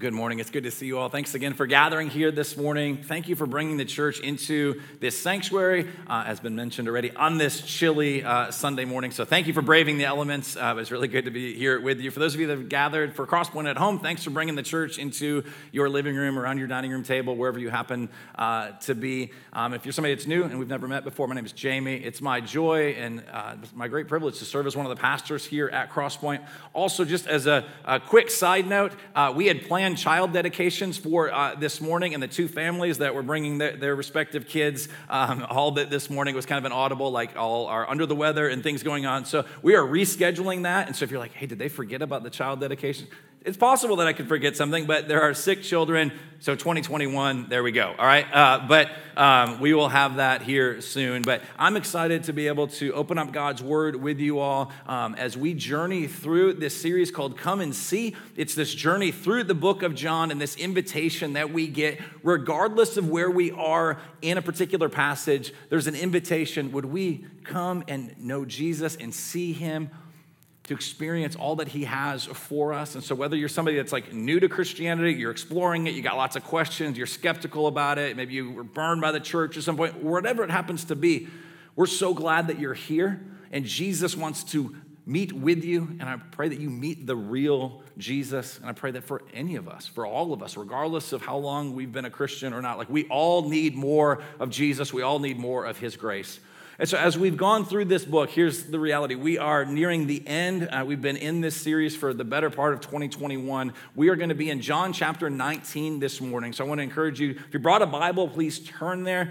[0.00, 0.38] good morning.
[0.38, 1.10] It's good to see you all.
[1.10, 3.02] Thanks again for gathering here this morning.
[3.02, 7.36] Thank you for bringing the church into this sanctuary, uh, as been mentioned already, on
[7.36, 9.10] this chilly uh, Sunday morning.
[9.10, 10.56] So thank you for braving the elements.
[10.56, 12.10] Uh, it's really good to be here with you.
[12.10, 14.62] For those of you that have gathered for Crosspoint at home, thanks for bringing the
[14.62, 18.94] church into your living room, around your dining room table, wherever you happen uh, to
[18.94, 19.32] be.
[19.52, 21.96] Um, if you're somebody that's new and we've never met before, my name is Jamie.
[21.96, 25.44] It's my joy and uh, my great privilege to serve as one of the pastors
[25.44, 26.42] here at Crosspoint.
[26.72, 30.96] Also, just as a, a quick side note, uh, we had planned planned child dedications
[30.96, 34.88] for uh, this morning, and the two families that were bringing their, their respective kids,
[35.08, 38.14] um, all that this morning was kind of an audible, like all are under the
[38.14, 39.24] weather and things going on.
[39.24, 40.86] So we are rescheduling that.
[40.86, 43.08] And so if you're like, hey, did they forget about the child dedication?
[43.42, 46.12] It's possible that I could forget something, but there are six children.
[46.40, 47.94] So 2021, there we go.
[47.98, 48.26] All right.
[48.30, 51.22] Uh, but um, we will have that here soon.
[51.22, 55.14] But I'm excited to be able to open up God's word with you all um,
[55.14, 58.14] as we journey through this series called Come and See.
[58.36, 62.98] It's this journey through the book of John and this invitation that we get, regardless
[62.98, 65.54] of where we are in a particular passage.
[65.70, 66.72] There's an invitation.
[66.72, 69.88] Would we come and know Jesus and see him?
[70.70, 72.94] To experience all that he has for us.
[72.94, 76.16] And so, whether you're somebody that's like new to Christianity, you're exploring it, you got
[76.16, 79.64] lots of questions, you're skeptical about it, maybe you were burned by the church at
[79.64, 81.26] some point, whatever it happens to be,
[81.74, 83.20] we're so glad that you're here.
[83.50, 85.96] And Jesus wants to meet with you.
[85.98, 88.58] And I pray that you meet the real Jesus.
[88.58, 91.38] And I pray that for any of us, for all of us, regardless of how
[91.38, 95.02] long we've been a Christian or not, like we all need more of Jesus, we
[95.02, 96.38] all need more of his grace.
[96.80, 99.14] And so, as we've gone through this book, here's the reality.
[99.14, 100.66] We are nearing the end.
[100.66, 103.74] Uh, we've been in this series for the better part of 2021.
[103.94, 106.54] We are going to be in John chapter 19 this morning.
[106.54, 109.30] So, I want to encourage you if you brought a Bible, please turn there.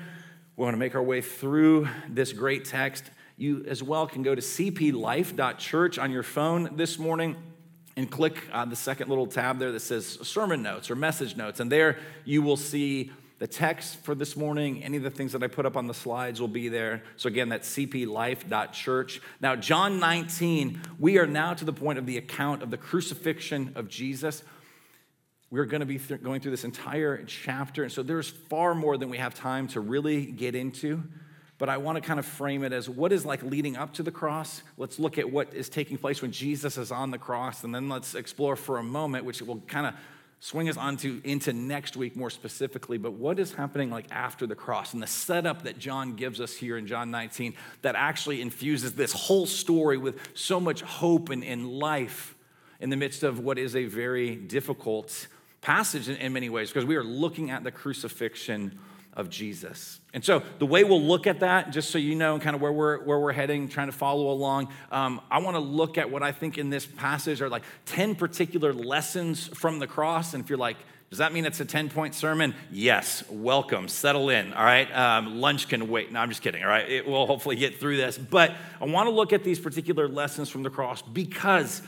[0.57, 3.05] We want to make our way through this great text.
[3.35, 7.35] You as well can go to cplife.church on your phone this morning
[7.97, 11.59] and click on the second little tab there that says sermon notes or message notes.
[11.59, 15.41] And there you will see the text for this morning, any of the things that
[15.41, 17.03] I put up on the slides will be there.
[17.15, 19.21] So, again, that's cplife.church.
[19.39, 23.71] Now, John 19, we are now to the point of the account of the crucifixion
[23.75, 24.43] of Jesus.
[25.49, 27.83] We're going to be th- going through this entire chapter.
[27.83, 31.01] And so, there's far more than we have time to really get into.
[31.57, 34.03] But I want to kind of frame it as what is like leading up to
[34.03, 34.63] the cross.
[34.77, 37.63] Let's look at what is taking place when Jesus is on the cross.
[37.63, 39.93] And then let's explore for a moment, which will kind of
[40.39, 44.47] swing us on to into next week more specifically but what is happening like after
[44.47, 48.41] the cross and the setup that john gives us here in john 19 that actually
[48.41, 52.35] infuses this whole story with so much hope and, and life
[52.79, 55.27] in the midst of what is a very difficult
[55.61, 58.79] passage in, in many ways because we are looking at the crucifixion
[59.13, 59.98] of Jesus.
[60.13, 62.61] And so the way we'll look at that, just so you know and kind of
[62.61, 66.09] where we're, where we're heading, trying to follow along, um, I want to look at
[66.09, 70.33] what I think in this passage are like 10 particular lessons from the cross.
[70.33, 70.77] And if you're like,
[71.11, 72.55] does that mean it's a 10 point sermon?
[72.71, 73.23] Yes.
[73.29, 73.87] Welcome.
[73.87, 74.51] Settle in.
[74.53, 74.91] All right.
[74.95, 76.11] Um, lunch can wait.
[76.11, 76.63] No, I'm just kidding.
[76.63, 76.89] All right.
[76.89, 78.17] It will hopefully get through this.
[78.17, 81.83] But I want to look at these particular lessons from the cross because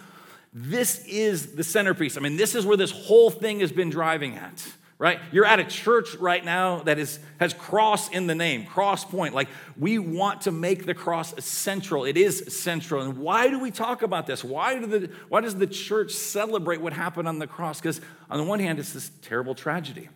[0.54, 2.18] this is the centerpiece.
[2.18, 5.20] I mean, this is where this whole thing has been driving at right?
[5.32, 9.34] You're at a church right now that is, has cross in the name, cross point.
[9.34, 12.06] Like we want to make the cross central.
[12.06, 13.02] It is central.
[13.02, 14.44] And why do we talk about this?
[14.44, 17.82] Why, do the, why does the church celebrate what happened on the cross?
[17.82, 20.08] Because on the one hand, it's this terrible tragedy.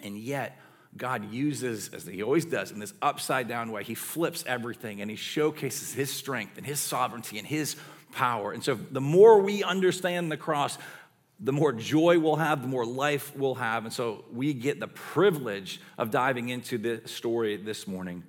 [0.00, 0.60] And yet,
[0.96, 5.10] God uses, as he always does, in this upside down way, he flips everything and
[5.10, 7.74] he showcases his strength and his sovereignty and his
[8.12, 8.52] power.
[8.52, 10.78] And so, the more we understand the cross,
[11.40, 13.84] the more joy we'll have, the more life we'll have.
[13.84, 18.22] And so we get the privilege of diving into this story this morning.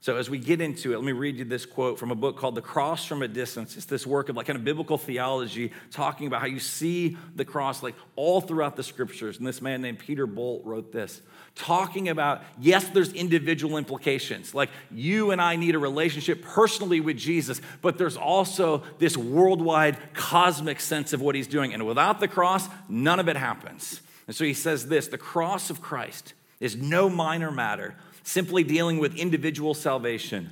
[0.00, 2.36] So as we get into it, let me read you this quote from a book
[2.36, 3.76] called The Cross from a Distance.
[3.76, 7.44] It's this work of like kind of biblical theology talking about how you see the
[7.44, 9.38] cross like all throughout the scriptures.
[9.38, 11.20] And this man named Peter Bolt wrote this,
[11.58, 14.54] talking about yes, there's individual implications.
[14.54, 20.14] Like you and I need a relationship personally with Jesus, but there's also this worldwide
[20.14, 21.74] cosmic sense of what he's doing.
[21.74, 24.00] And without the cross, none of it happens.
[24.26, 28.98] And so he says this, the cross of Christ is no minor matter simply dealing
[28.98, 30.50] with individual salvation.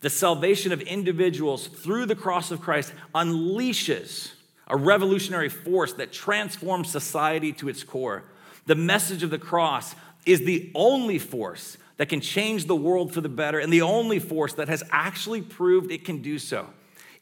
[0.00, 4.32] The salvation of individuals through the cross of Christ unleashes
[4.68, 8.24] a revolutionary force that transforms society to its core.
[8.66, 9.94] The message of the cross
[10.26, 14.18] is the only force that can change the world for the better and the only
[14.18, 16.68] force that has actually proved it can do so.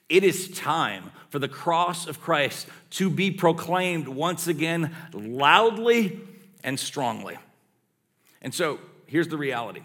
[0.09, 6.21] It is time for the cross of Christ to be proclaimed once again loudly
[6.63, 7.39] and strongly.
[8.43, 9.83] And so here's the reality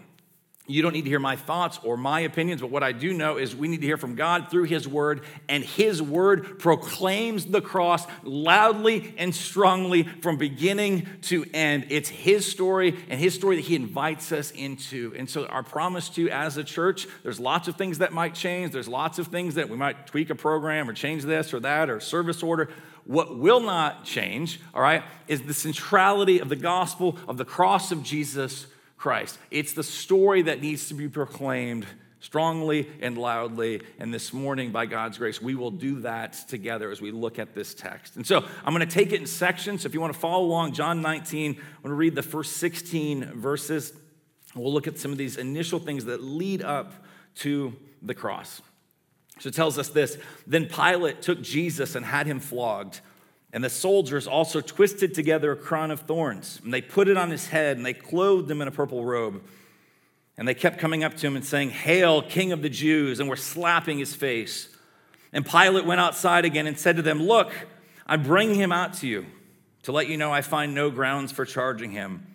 [0.70, 3.36] you don't need to hear my thoughts or my opinions, but what I do know
[3.36, 7.60] is we need to hear from God through His Word, and His Word proclaims the
[7.60, 11.86] cross loudly and strongly from beginning to end.
[11.90, 15.12] It's His story and His story that He invites us into.
[15.16, 18.72] And so, our promise to as a church, there's lots of things that might change,
[18.72, 21.90] there's lots of things that we might tweak a program or change this or that
[21.90, 22.70] or service order.
[23.04, 27.90] What will not change, all right, is the centrality of the gospel of the cross
[27.90, 28.66] of Jesus
[29.00, 29.38] Christ.
[29.50, 31.86] It's the story that needs to be proclaimed
[32.20, 33.80] strongly and loudly.
[33.98, 37.54] And this morning, by God's grace, we will do that together as we look at
[37.54, 38.16] this text.
[38.16, 39.82] And so I'm going to take it in sections.
[39.82, 42.58] So if you want to follow along, John 19, I'm going to read the first
[42.58, 43.94] 16 verses.
[44.54, 46.92] We'll look at some of these initial things that lead up
[47.36, 48.60] to the cross.
[49.38, 53.00] So it tells us this Then Pilate took Jesus and had him flogged.
[53.52, 57.30] And the soldiers also twisted together a crown of thorns, and they put it on
[57.30, 59.42] his head, and they clothed him in a purple robe.
[60.38, 63.28] And they kept coming up to him and saying, Hail, King of the Jews, and
[63.28, 64.68] were slapping his face.
[65.32, 67.52] And Pilate went outside again and said to them, Look,
[68.06, 69.26] I bring him out to you
[69.82, 72.26] to let you know I find no grounds for charging him.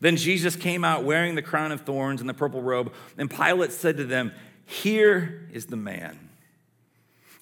[0.00, 3.72] Then Jesus came out wearing the crown of thorns and the purple robe, and Pilate
[3.72, 4.32] said to them,
[4.64, 6.27] Here is the man.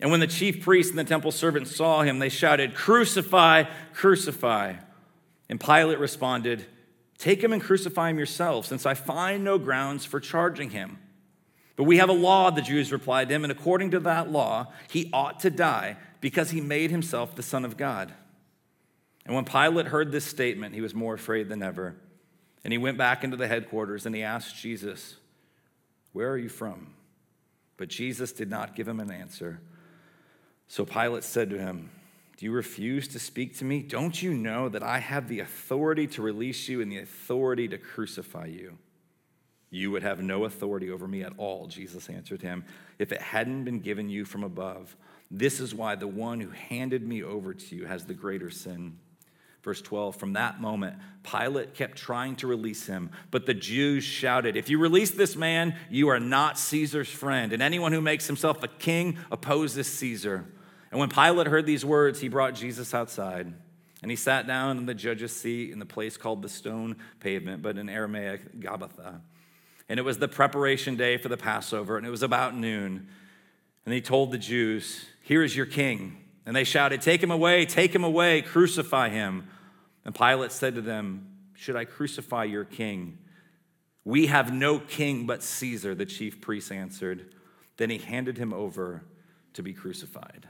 [0.00, 3.64] And when the chief priests and the temple servants saw him, they shouted, Crucify,
[3.94, 4.74] crucify.
[5.48, 6.66] And Pilate responded,
[7.18, 10.98] Take him and crucify him yourself, since I find no grounds for charging him.
[11.76, 14.72] But we have a law, the Jews replied to him, and according to that law,
[14.90, 18.12] he ought to die because he made himself the Son of God.
[19.24, 21.96] And when Pilate heard this statement, he was more afraid than ever.
[22.64, 25.16] And he went back into the headquarters and he asked Jesus,
[26.12, 26.94] Where are you from?
[27.76, 29.60] But Jesus did not give him an answer.
[30.68, 31.90] So Pilate said to him,
[32.36, 33.82] Do you refuse to speak to me?
[33.82, 37.78] Don't you know that I have the authority to release you and the authority to
[37.78, 38.78] crucify you?
[39.70, 42.64] You would have no authority over me at all, Jesus answered him,
[42.98, 44.96] if it hadn't been given you from above.
[45.30, 48.98] This is why the one who handed me over to you has the greater sin.
[49.62, 54.56] Verse 12, from that moment, Pilate kept trying to release him, but the Jews shouted,
[54.56, 58.62] If you release this man, you are not Caesar's friend, and anyone who makes himself
[58.62, 60.44] a king opposes Caesar.
[60.90, 63.52] And when Pilate heard these words, he brought Jesus outside.
[64.02, 67.62] And he sat down in the judge's seat in the place called the stone pavement,
[67.62, 69.20] but in Aramaic, Gabbatha.
[69.88, 73.08] And it was the preparation day for the Passover, and it was about noon.
[73.84, 76.18] And he told the Jews, Here is your king.
[76.44, 79.48] And they shouted, Take him away, take him away, crucify him.
[80.04, 83.18] And Pilate said to them, Should I crucify your king?
[84.04, 87.34] We have no king but Caesar, the chief priest answered.
[87.76, 89.02] Then he handed him over
[89.54, 90.48] to be crucified.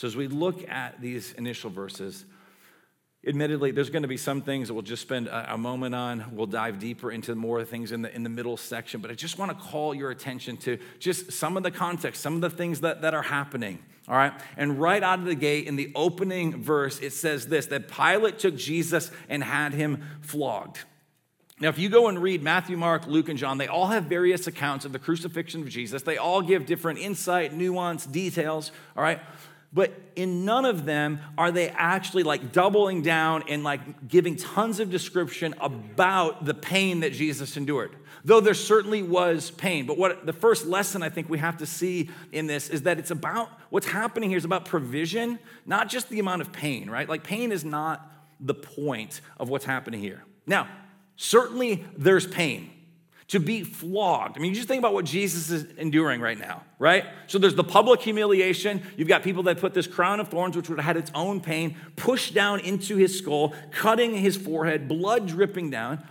[0.00, 2.24] So, as we look at these initial verses,
[3.26, 6.24] admittedly, there's going to be some things that we'll just spend a, a, moment on.
[6.34, 9.36] We'll dive deeper into more things in the, in the middle section, but I just
[9.36, 12.80] want to call your attention to just some of the context, some of the things
[12.80, 13.78] that, that are happening.
[14.08, 14.32] All right.
[14.56, 18.38] And right out of the gate in the opening verse, it says this that Pilate
[18.38, 20.78] took Jesus and had him flogged.
[21.60, 24.46] Now, if you go and read Matthew, Mark, Luke, and John, they all have various
[24.46, 26.00] accounts of the crucifixion of Jesus.
[26.00, 28.72] They all give different insight, nuance, details.
[28.96, 29.20] All right.
[29.72, 34.80] But in none of them are they actually like doubling down and like giving tons
[34.80, 37.94] of description about the pain that Jesus endured.
[38.24, 39.86] Though there certainly was pain.
[39.86, 42.98] But what the first lesson I think we have to see in this is that
[42.98, 47.08] it's about what's happening here is about provision, not just the amount of pain, right?
[47.08, 50.24] Like pain is not the point of what's happening here.
[50.46, 50.66] Now,
[51.16, 52.70] certainly there's pain
[53.30, 54.36] to be flogged.
[54.36, 57.04] I mean, you just think about what Jesus is enduring right now, right?
[57.28, 58.82] So there's the public humiliation.
[58.96, 61.40] You've got people that put this crown of thorns, which would have had its own
[61.40, 66.04] pain, pushed down into his skull, cutting his forehead, blood dripping down.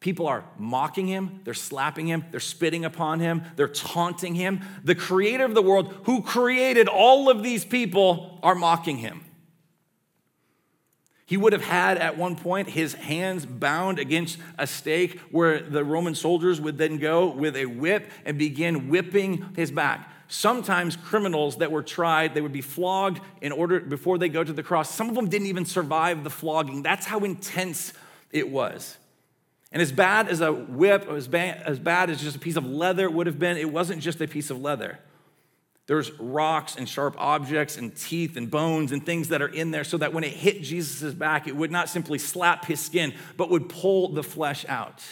[0.00, 4.60] People are mocking him, they're slapping him, they're spitting upon him, they're taunting him.
[4.84, 9.24] The creator of the world, who created all of these people, are mocking him.
[11.28, 15.84] He would have had at one point his hands bound against a stake where the
[15.84, 20.10] Roman soldiers would then go with a whip and begin whipping his back.
[20.28, 24.54] Sometimes criminals that were tried, they would be flogged in order before they go to
[24.54, 24.94] the cross.
[24.94, 26.82] Some of them didn't even survive the flogging.
[26.82, 27.92] That's how intense
[28.32, 28.96] it was.
[29.70, 33.10] And as bad as a whip, as as bad as just a piece of leather
[33.10, 34.98] would have been, it wasn't just a piece of leather.
[35.88, 39.84] There's rocks and sharp objects and teeth and bones and things that are in there
[39.84, 43.48] so that when it hit Jesus' back, it would not simply slap his skin, but
[43.48, 45.02] would pull the flesh out.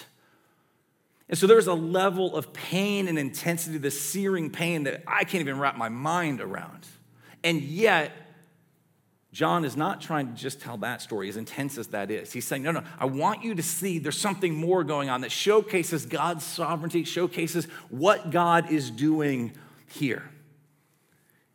[1.30, 5.40] And so there's a level of pain and intensity, the searing pain that I can't
[5.40, 6.86] even wrap my mind around.
[7.42, 8.12] And yet,
[9.32, 12.34] John is not trying to just tell that story, as intense as that is.
[12.34, 15.32] He's saying, no, no, I want you to see there's something more going on that
[15.32, 19.52] showcases God's sovereignty, showcases what God is doing
[19.88, 20.22] here.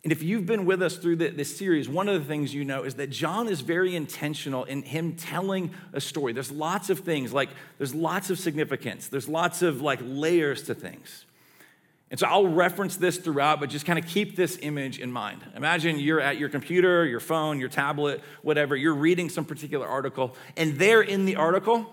[0.03, 2.65] And if you've been with us through the, this series, one of the things you
[2.65, 6.33] know is that John is very intentional in him telling a story.
[6.33, 10.73] There's lots of things, like there's lots of significance, there's lots of like layers to
[10.73, 11.25] things.
[12.09, 15.45] And so I'll reference this throughout, but just kind of keep this image in mind.
[15.55, 20.35] Imagine you're at your computer, your phone, your tablet, whatever, you're reading some particular article,
[20.57, 21.85] and there in the article,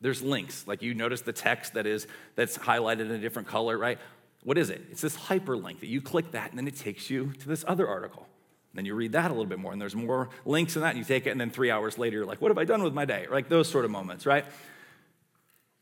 [0.00, 0.66] there's links.
[0.66, 3.98] Like you notice the text that is that's highlighted in a different color, right?
[4.44, 4.82] What is it?
[4.90, 7.88] It's this hyperlink that you click that, and then it takes you to this other
[7.88, 8.26] article.
[8.74, 10.98] Then you read that a little bit more, and there's more links in that, and
[10.98, 12.92] you take it, and then three hours later, you're like, what have I done with
[12.92, 13.26] my day?
[13.30, 14.44] Like those sort of moments, right?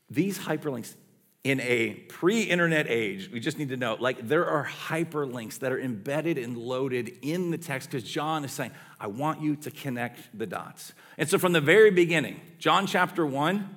[0.09, 0.95] These hyperlinks,
[1.43, 5.73] in a pre internet age, we just need to know like there are hyperlinks that
[5.73, 9.71] are embedded and loaded in the text because John is saying, I want you to
[9.71, 10.93] connect the dots.
[11.17, 13.75] And so from the very beginning, John chapter one,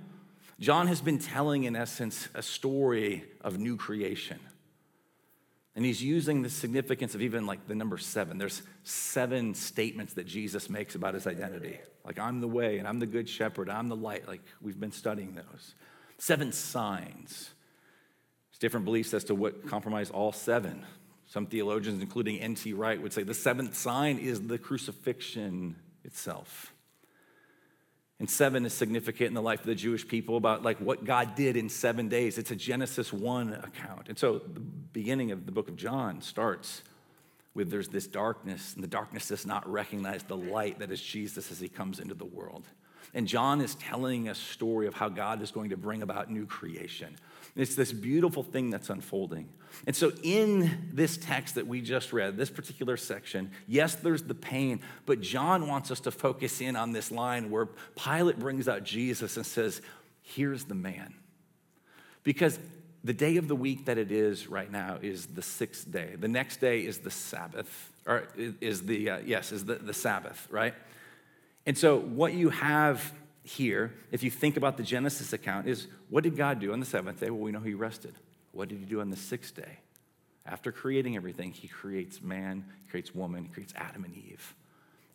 [0.61, 4.39] John has been telling, in essence, a story of new creation.
[5.77, 8.39] And he's using the significance of even like the number seven.
[8.39, 11.79] There's seven statements that Jesus makes about his identity.
[12.05, 14.27] Like, I'm the way, and I'm the good shepherd, I'm the light.
[14.27, 15.75] Like, we've been studying those.
[16.19, 17.51] Seven signs
[18.57, 20.87] there's different beliefs as to what comprise all seven.
[21.27, 22.73] Some theologians, including N.T.
[22.73, 26.73] Wright, would say the seventh sign is the crucifixion itself.
[28.19, 31.35] And seven is significant in the life of the Jewish people about like what God
[31.35, 32.39] did in seven days.
[32.39, 34.09] It's a Genesis 1 account.
[34.09, 36.83] And so the beginning of the book of John starts
[37.55, 41.51] with there's this darkness, and the darkness does not recognize the light that is Jesus
[41.51, 42.67] as he comes into the world.
[43.15, 46.47] And John is telling a story of how God is going to bring about new
[46.47, 47.17] creation.
[47.57, 49.49] It's this beautiful thing that's unfolding.
[49.87, 54.35] And so, in this text that we just read, this particular section, yes, there's the
[54.35, 58.85] pain, but John wants us to focus in on this line where Pilate brings out
[58.85, 59.81] Jesus and says,
[60.23, 61.15] Here's the man.
[62.25, 62.59] Because
[63.05, 66.17] the day of the week that it is right now is the sixth day.
[66.19, 68.25] The next day is the Sabbath, or
[68.61, 70.75] is the, uh, yes, is the, the Sabbath, right?
[71.65, 73.13] And so, what you have
[73.47, 76.87] here, if you think about the Genesis account, is what did God do on the
[76.87, 77.31] seventh day?
[77.31, 78.15] Well, we know he rested.
[78.51, 79.79] What did he do on the sixth day?
[80.45, 84.55] After creating everything, he creates man, he creates woman, he creates Adam and Eve,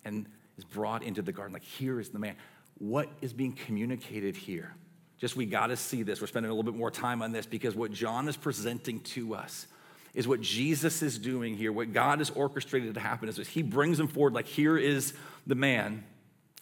[0.04, 1.52] and is brought into the garden.
[1.52, 2.36] Like, here is the man.
[2.78, 4.74] What is being communicated here?
[5.18, 6.20] Just we got to see this.
[6.20, 9.34] We're spending a little bit more time on this because what John is presenting to
[9.34, 9.66] us
[10.14, 14.00] is what Jesus is doing here, what God has orchestrated to happen is he brings
[14.00, 15.14] him forward like, here is
[15.46, 16.04] the man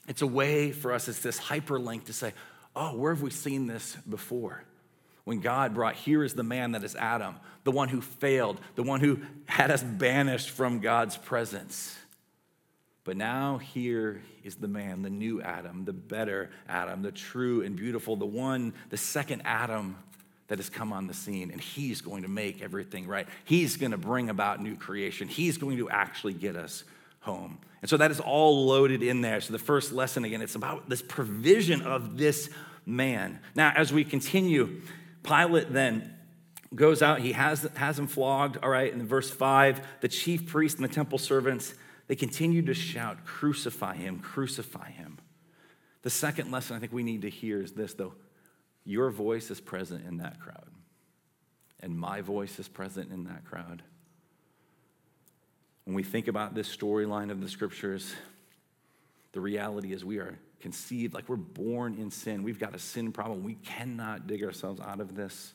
[0.08, 2.32] it's a way for us, it's this hyperlink to say,
[2.74, 4.64] oh, where have we seen this before?
[5.24, 8.82] When God brought, here is the man that is Adam, the one who failed, the
[8.82, 11.96] one who had us banished from God's presence.
[13.04, 17.76] But now here is the man, the new Adam, the better Adam, the true and
[17.76, 19.96] beautiful, the one, the second Adam
[20.48, 21.50] that has come on the scene.
[21.50, 23.26] And he's going to make everything right.
[23.44, 25.28] He's going to bring about new creation.
[25.28, 26.84] He's going to actually get us
[27.20, 27.58] home.
[27.82, 29.40] And so that is all loaded in there.
[29.40, 32.50] So the first lesson, again, it's about this provision of this
[32.84, 33.40] man.
[33.54, 34.82] Now, as we continue,
[35.22, 36.14] Pilate then
[36.74, 40.78] goes out, he has, has him flogged, all right, in verse 5, the chief priest
[40.78, 41.74] and the temple servants,
[42.06, 45.18] they continue to shout, crucify him, crucify him.
[46.02, 48.14] The second lesson I think we need to hear is this, though.
[48.84, 50.70] Your voice is present in that crowd,
[51.80, 53.82] and my voice is present in that crowd.
[55.84, 58.14] When we think about this storyline of the scriptures,
[59.32, 62.42] the reality is we are conceived like we're born in sin.
[62.42, 63.42] We've got a sin problem.
[63.42, 65.54] We cannot dig ourselves out of this.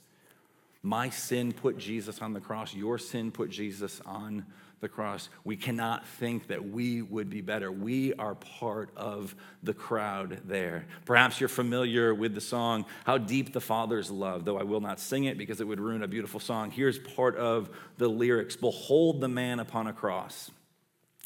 [0.81, 2.73] My sin put Jesus on the cross.
[2.73, 4.45] Your sin put Jesus on
[4.79, 5.29] the cross.
[5.43, 7.71] We cannot think that we would be better.
[7.71, 10.85] We are part of the crowd there.
[11.05, 14.99] Perhaps you're familiar with the song, How Deep the Father's Love, though I will not
[14.99, 16.71] sing it because it would ruin a beautiful song.
[16.71, 20.51] Here's part of the lyrics Behold the man upon a cross.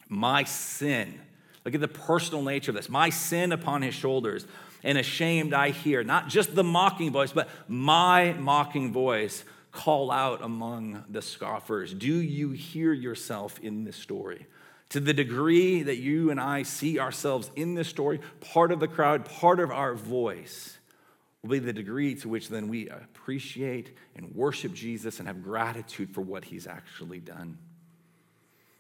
[0.07, 1.19] My sin.
[1.65, 2.89] Look at the personal nature of this.
[2.89, 4.45] My sin upon his shoulders.
[4.81, 9.43] And ashamed I hear, not just the mocking voice, but my mocking voice
[9.79, 11.93] call out among the scoffers?
[11.93, 14.45] Do you hear yourself in this story?
[14.89, 18.89] To the degree that you and I see ourselves in this story, part of the
[18.89, 20.77] crowd, part of our voice
[21.41, 26.13] will be the degree to which then we appreciate and worship Jesus and have gratitude
[26.13, 27.57] for what he's actually done.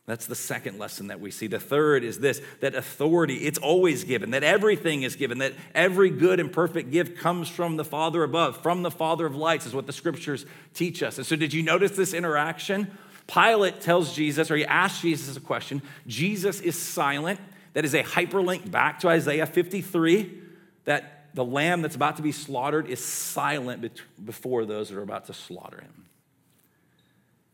[0.09, 1.45] That's the second lesson that we see.
[1.45, 6.09] The third is this that authority, it's always given, that everything is given, that every
[6.09, 9.75] good and perfect gift comes from the Father above, from the Father of lights, is
[9.75, 11.17] what the scriptures teach us.
[11.17, 12.89] And so, did you notice this interaction?
[13.27, 15.83] Pilate tells Jesus, or he asks Jesus a question.
[16.07, 17.39] Jesus is silent.
[17.73, 20.41] That is a hyperlink back to Isaiah 53
[20.85, 25.25] that the lamb that's about to be slaughtered is silent before those that are about
[25.25, 26.05] to slaughter him.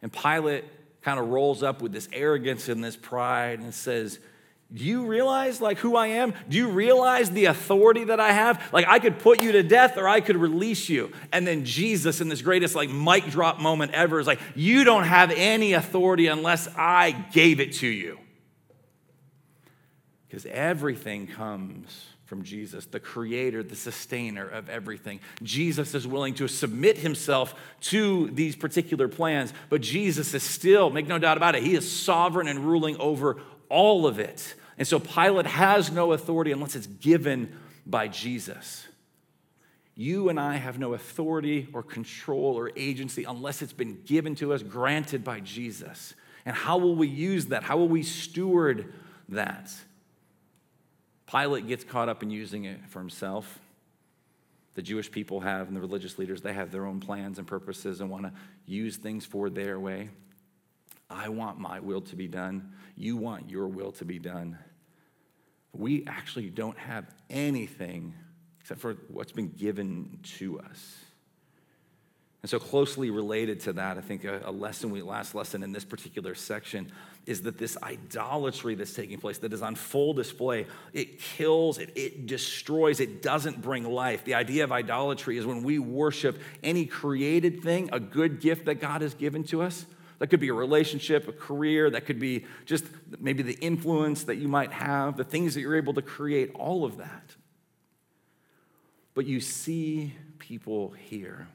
[0.02, 0.64] And Pilate
[1.06, 4.20] kind of rolls up with this arrogance and this pride and says,
[4.74, 6.34] do you realize like who I am?
[6.50, 8.60] Do you realize the authority that I have?
[8.74, 11.12] Like I could put you to death or I could release you.
[11.32, 15.04] And then Jesus in this greatest like mic drop moment ever is like, you don't
[15.04, 18.18] have any authority unless I gave it to you.
[20.28, 25.20] Because everything comes from Jesus, the creator, the sustainer of everything.
[25.44, 31.08] Jesus is willing to submit himself to these particular plans, but Jesus is still, make
[31.08, 33.38] no doubt about it, he is sovereign and ruling over
[33.70, 34.56] all of it.
[34.78, 37.56] And so Pilate has no authority unless it's given
[37.86, 38.88] by Jesus.
[39.96, 44.52] You and I have no authority or control or agency unless it's been given to
[44.52, 46.14] us, granted by Jesus.
[46.46, 47.64] And how will we use that?
[47.64, 48.94] How will we steward
[49.30, 49.72] that?
[51.30, 53.60] Pilate gets caught up in using it for himself.
[54.76, 58.02] The Jewish people have, and the religious leaders, they have their own plans and purposes
[58.02, 58.34] and want to
[58.66, 60.10] use things for their way.
[61.10, 62.74] I want my will to be done.
[62.96, 64.58] You want your will to be done.
[65.72, 68.14] We actually don't have anything
[68.60, 70.96] except for what's been given to us.
[72.42, 75.84] And so, closely related to that, I think a, lesson we, last lesson in this
[75.84, 76.92] particular section
[77.26, 81.92] is that this idolatry that's taking place, that is on full display, it kills, it,
[81.96, 84.24] it destroys, it doesn't bring life.
[84.24, 88.76] The idea of idolatry is when we worship any created thing, a good gift that
[88.76, 89.86] God has given to us,
[90.20, 92.86] that could be a relationship, a career, that could be just
[93.20, 96.86] maybe the influence that you might have, the things that you're able to create, all
[96.86, 97.36] of that.
[99.14, 101.48] But you see people here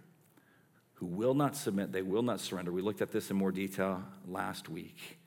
[0.94, 2.72] who will not submit, they will not surrender.
[2.72, 5.19] We looked at this in more detail last week.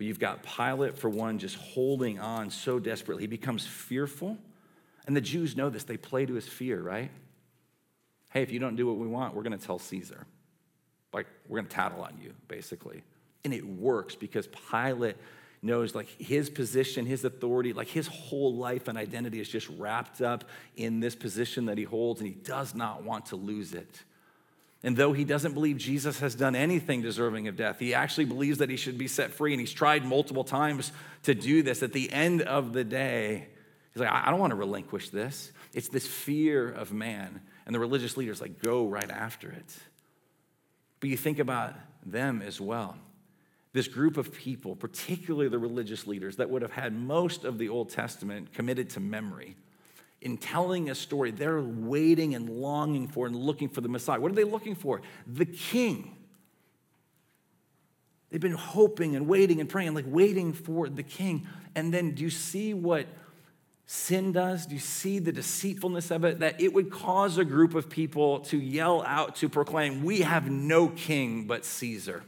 [0.00, 3.24] But you've got Pilate, for one, just holding on so desperately.
[3.24, 4.38] He becomes fearful.
[5.06, 5.84] And the Jews know this.
[5.84, 7.10] They play to his fear, right?
[8.30, 10.26] Hey, if you don't do what we want, we're going to tell Caesar.
[11.12, 13.02] Like, we're going to tattle on you, basically.
[13.44, 15.18] And it works because Pilate
[15.60, 20.22] knows like his position, his authority, like his whole life and identity is just wrapped
[20.22, 20.44] up
[20.78, 24.02] in this position that he holds, and he does not want to lose it.
[24.82, 28.58] And though he doesn't believe Jesus has done anything deserving of death, he actually believes
[28.58, 30.90] that he should be set free, and he's tried multiple times
[31.24, 31.82] to do this.
[31.82, 33.48] At the end of the day,
[33.92, 35.52] he's like, I don't want to relinquish this.
[35.74, 37.42] It's this fear of man.
[37.66, 39.76] And the religious leaders like go right after it.
[40.98, 42.96] But you think about them as well.
[43.72, 47.68] This group of people, particularly the religious leaders that would have had most of the
[47.68, 49.56] Old Testament committed to memory,
[50.20, 54.20] in telling a story, they're waiting and longing for and looking for the Messiah.
[54.20, 55.00] What are they looking for?
[55.26, 56.16] The king.
[58.28, 61.46] They've been hoping and waiting and praying, like waiting for the king.
[61.74, 63.06] And then do you see what
[63.86, 64.66] sin does?
[64.66, 66.38] Do you see the deceitfulness of it?
[66.40, 70.50] That it would cause a group of people to yell out, to proclaim, We have
[70.50, 72.22] no king but Caesar.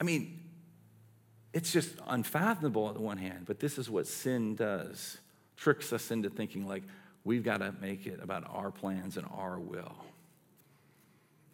[0.00, 0.39] I mean,
[1.52, 5.18] it's just unfathomable on the one hand, but this is what sin does
[5.56, 6.82] tricks us into thinking like
[7.24, 9.94] we've got to make it about our plans and our will.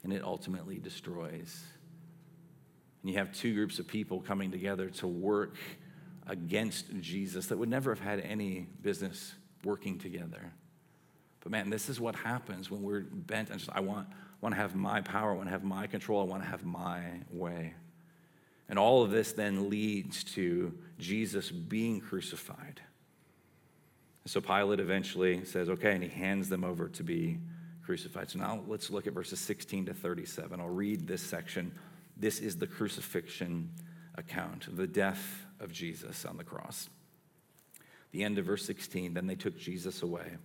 [0.04, 1.64] And it ultimately destroys.
[3.02, 5.56] And you have two groups of people coming together to work
[6.28, 10.52] against Jesus that would never have had any business working together.
[11.40, 14.08] But man, this is what happens when we're bent on just, I want,
[14.40, 16.64] want to have my power, I want to have my control, I want to have
[16.64, 17.74] my way.
[18.68, 22.80] And all of this then leads to Jesus being crucified.
[24.24, 27.38] And so Pilate eventually says, okay, and he hands them over to be
[27.84, 28.28] crucified.
[28.28, 30.60] So now let's look at verses 16 to 37.
[30.60, 31.72] I'll read this section.
[32.16, 33.70] This is the crucifixion
[34.16, 36.88] account, the death of Jesus on the cross.
[38.10, 40.36] The end of verse 16 Then they took Jesus away,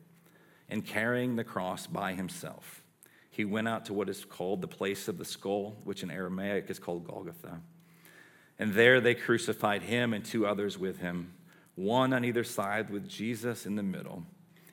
[0.70, 2.84] and carrying the cross by himself,
[3.32, 6.70] he went out to what is called the place of the skull, which in Aramaic
[6.70, 7.62] is called Golgotha.
[8.62, 11.34] And there they crucified him and two others with him,
[11.74, 14.22] one on either side, with Jesus in the middle.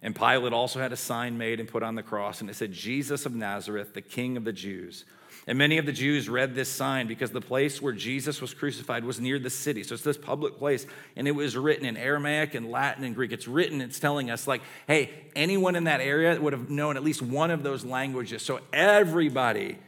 [0.02, 2.70] And Pilate also had a sign made and put on the cross, and it said,
[2.70, 5.06] Jesus of Nazareth, the King of the Jews.
[5.46, 9.04] And many of the Jews read this sign because the place where Jesus was crucified
[9.04, 9.82] was near the city.
[9.82, 10.84] So it's this public place,
[11.16, 13.32] and it was written in Aramaic and Latin and Greek.
[13.32, 17.02] It's written, it's telling us, like, hey, anyone in that area would have known at
[17.02, 18.42] least one of those languages.
[18.42, 19.78] So everybody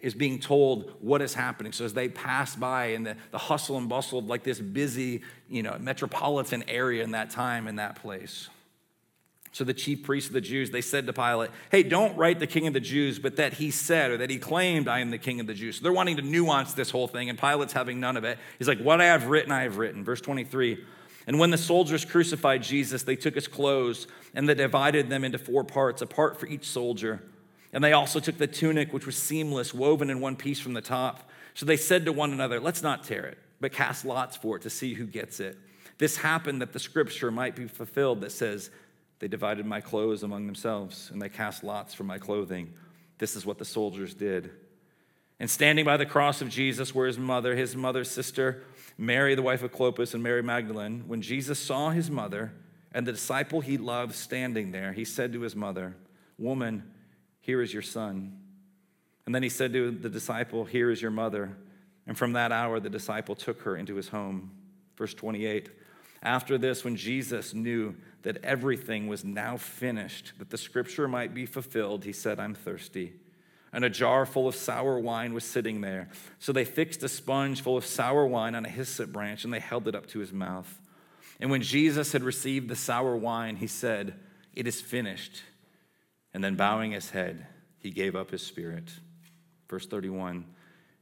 [0.00, 1.72] is being told what is happening.
[1.72, 5.22] So as they pass by in the, the hustle and bustle of like this busy,
[5.48, 8.48] you know, metropolitan area in that time in that place.
[9.54, 12.46] So the chief priests of the Jews, they said to Pilate, Hey, don't write the
[12.46, 15.18] king of the Jews, but that he said or that he claimed, I am the
[15.18, 15.76] king of the Jews.
[15.76, 18.38] So they're wanting to nuance this whole thing, and Pilate's having none of it.
[18.58, 20.02] He's like, What I have written, I have written.
[20.04, 20.84] Verse 23.
[21.28, 25.38] And when the soldiers crucified Jesus, they took his clothes and they divided them into
[25.38, 27.22] four parts, a part for each soldier.
[27.74, 30.80] And they also took the tunic, which was seamless, woven in one piece from the
[30.80, 31.28] top.
[31.52, 34.62] So they said to one another, Let's not tear it, but cast lots for it
[34.62, 35.58] to see who gets it.
[35.98, 38.70] This happened that the scripture might be fulfilled that says,
[39.18, 42.74] they divided my clothes among themselves, and they cast lots for my clothing.
[43.18, 44.50] This is what the soldiers did.
[45.40, 48.64] And standing by the cross of Jesus were his mother, his mother's sister,
[48.98, 51.04] Mary, the wife of Clopas, and Mary Magdalene.
[51.06, 52.52] When Jesus saw his mother
[52.92, 55.96] and the disciple he loved standing there, he said to his mother,
[56.38, 56.82] Woman,
[57.44, 58.38] here is your son.
[59.26, 61.54] And then he said to the disciple, Here is your mother.
[62.06, 64.50] And from that hour, the disciple took her into his home.
[64.96, 65.68] Verse 28.
[66.22, 71.44] After this, when Jesus knew that everything was now finished, that the scripture might be
[71.44, 73.12] fulfilled, he said, I'm thirsty.
[73.74, 76.08] And a jar full of sour wine was sitting there.
[76.38, 79.60] So they fixed a sponge full of sour wine on a hyssop branch and they
[79.60, 80.80] held it up to his mouth.
[81.40, 84.14] And when Jesus had received the sour wine, he said,
[84.54, 85.42] It is finished.
[86.34, 87.46] And then bowing his head,
[87.78, 88.90] he gave up his spirit.
[89.70, 90.44] Verse 31.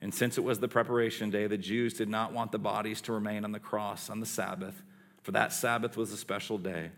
[0.02, 3.12] And since it was the preparation day, the Jews did not want the bodies to
[3.12, 4.82] remain on the cross on the Sabbath,
[5.22, 6.90] for that Sabbath was a special day.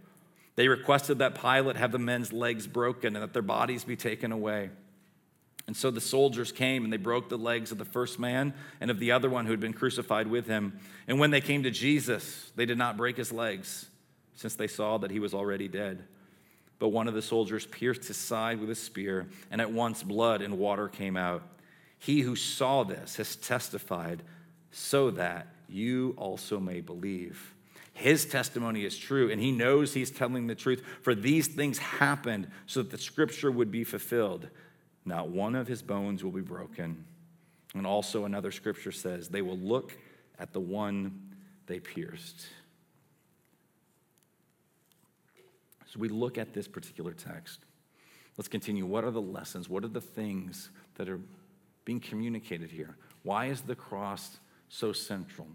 [0.56, 4.32] They requested that Pilate have the men's legs broken and that their bodies be taken
[4.32, 4.70] away.
[5.66, 8.90] And so the soldiers came and they broke the legs of the first man and
[8.90, 10.78] of the other one who had been crucified with him.
[11.08, 13.86] And when they came to Jesus, they did not break his legs,
[14.34, 16.04] since they saw that he was already dead.
[16.78, 20.42] But one of the soldiers pierced his side with a spear, and at once blood
[20.42, 21.42] and water came out.
[21.98, 24.22] He who saw this has testified,
[24.70, 27.54] so that you also may believe.
[27.92, 30.82] His testimony is true, and he knows he's telling the truth.
[31.02, 34.48] For these things happened so that the scripture would be fulfilled.
[35.04, 37.04] Not one of his bones will be broken.
[37.74, 39.96] And also, another scripture says, they will look
[40.38, 41.20] at the one
[41.66, 42.46] they pierced.
[45.96, 47.60] We look at this particular text.
[48.36, 48.84] Let's continue.
[48.84, 49.68] What are the lessons?
[49.68, 51.20] What are the things that are
[51.84, 52.96] being communicated here?
[53.22, 55.46] Why is the cross so central?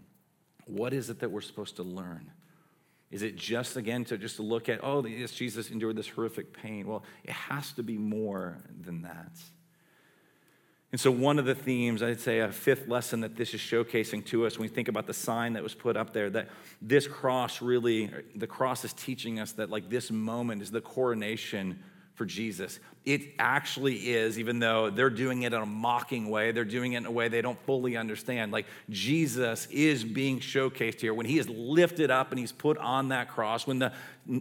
[0.66, 2.30] What is it that we're supposed to learn?
[3.10, 6.52] Is it just again to just to look at, oh, yes, Jesus endured this horrific
[6.52, 6.86] pain?
[6.86, 9.32] Well, it has to be more than that.
[10.92, 14.26] And so, one of the themes, I'd say a fifth lesson that this is showcasing
[14.26, 16.48] to us when we think about the sign that was put up there, that
[16.82, 21.80] this cross really, the cross is teaching us that, like, this moment is the coronation
[22.14, 22.80] for Jesus.
[23.06, 26.98] It actually is, even though they're doing it in a mocking way, they're doing it
[26.98, 28.52] in a way they don't fully understand.
[28.52, 33.08] Like Jesus is being showcased here when he is lifted up and he's put on
[33.08, 33.92] that cross, when the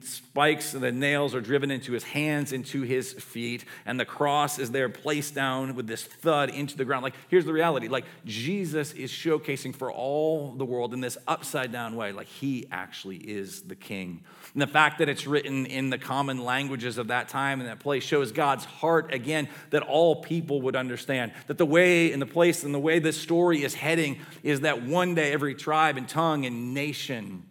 [0.02, 4.60] spikes and the nails are driven into his hands, into his feet, and the cross
[4.60, 7.04] is there placed down with this thud into the ground.
[7.04, 11.72] Like, here's the reality like, Jesus is showcasing for all the world in this upside
[11.72, 14.22] down way, like, he actually is the king.
[14.54, 17.80] And the fact that it's written in the common languages of that time and that
[17.80, 21.34] place shows God's heart again that all people would understand.
[21.46, 24.82] That the way and the place and the way this story is heading is that
[24.82, 27.44] one day every tribe and tongue and nation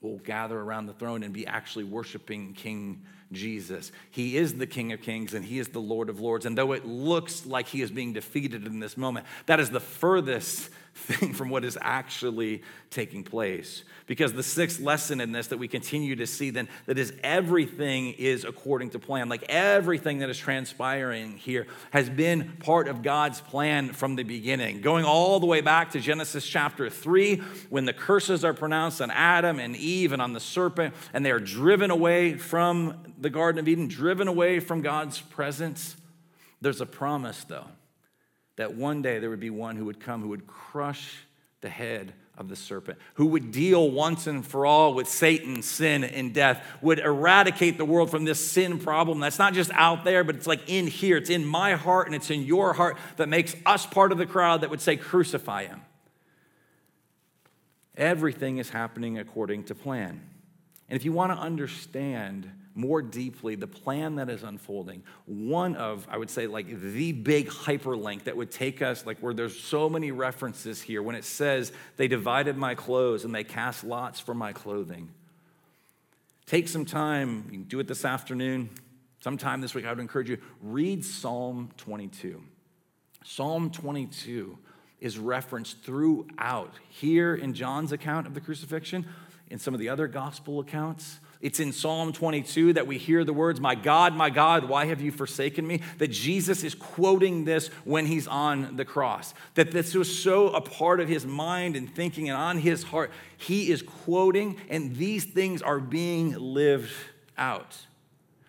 [0.00, 3.92] will gather around the throne and be actually worshiping King Jesus.
[4.10, 6.46] He is the King of Kings and He is the Lord of Lords.
[6.46, 9.78] And though it looks like He is being defeated in this moment, that is the
[9.78, 13.84] furthest thing from what is actually taking place.
[14.06, 18.14] Because the sixth lesson in this that we continue to see then that is everything
[18.14, 19.28] is according to plan.
[19.28, 24.80] Like everything that is transpiring here has been part of God's plan from the beginning.
[24.80, 27.36] Going all the way back to Genesis chapter 3
[27.68, 31.30] when the curses are pronounced on Adam and Eve and on the serpent and they
[31.30, 35.96] are driven away from the garden of Eden, driven away from God's presence.
[36.60, 37.66] There's a promise though
[38.60, 41.24] that one day there would be one who would come who would crush
[41.62, 46.04] the head of the serpent, who would deal once and for all with Satan, sin,
[46.04, 50.24] and death, would eradicate the world from this sin problem that's not just out there,
[50.24, 51.16] but it's like in here.
[51.16, 54.26] It's in my heart and it's in your heart that makes us part of the
[54.26, 55.80] crowd that would say, Crucify him.
[57.96, 60.20] Everything is happening according to plan.
[60.90, 65.02] And if you want to understand more deeply the plan that is unfolding.
[65.26, 69.34] One of, I would say, like the big hyperlink that would take us, like where
[69.34, 73.84] there's so many references here when it says, they divided my clothes and they cast
[73.84, 75.10] lots for my clothing.
[76.46, 78.70] Take some time, you can do it this afternoon,
[79.20, 82.42] sometime this week, I would encourage you, read Psalm 22.
[83.24, 84.58] Psalm 22
[85.00, 89.06] is referenced throughout here in John's account of the crucifixion,
[89.50, 93.32] in some of the other gospel accounts It's in Psalm 22 that we hear the
[93.32, 95.80] words, My God, my God, why have you forsaken me?
[95.96, 99.32] That Jesus is quoting this when he's on the cross.
[99.54, 103.10] That this was so a part of his mind and thinking and on his heart.
[103.38, 106.92] He is quoting, and these things are being lived
[107.38, 107.74] out.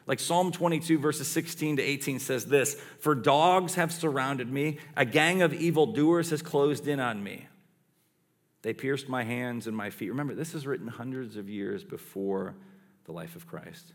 [0.05, 5.05] Like Psalm 22, verses 16 to 18 says this For dogs have surrounded me, a
[5.05, 7.47] gang of evildoers has closed in on me.
[8.63, 10.09] They pierced my hands and my feet.
[10.09, 12.55] Remember, this is written hundreds of years before
[13.11, 13.93] the life of Christ.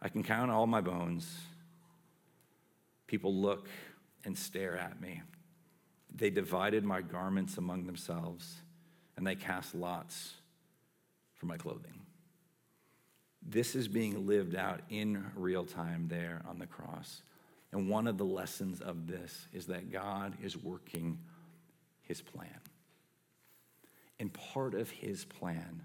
[0.00, 1.28] I can count all my bones.
[3.06, 3.68] People look
[4.24, 5.22] and stare at me.
[6.14, 8.62] They divided my garments among themselves,
[9.16, 10.34] and they cast lots
[11.34, 12.02] for my clothing.
[13.42, 17.22] This is being lived out in real time there on the cross.
[17.72, 21.18] And one of the lessons of this is that God is working
[22.02, 22.60] his plan.
[24.20, 25.82] And part of his plan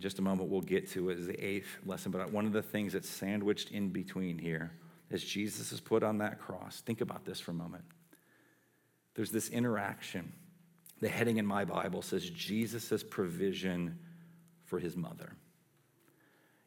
[0.00, 2.10] in just a moment, we'll get to it as the eighth lesson.
[2.10, 4.72] But one of the things that's sandwiched in between here
[5.10, 7.84] as Jesus is put on that cross, think about this for a moment.
[9.14, 10.32] There's this interaction.
[11.02, 13.98] The heading in my Bible says Jesus' provision
[14.64, 15.34] for his mother.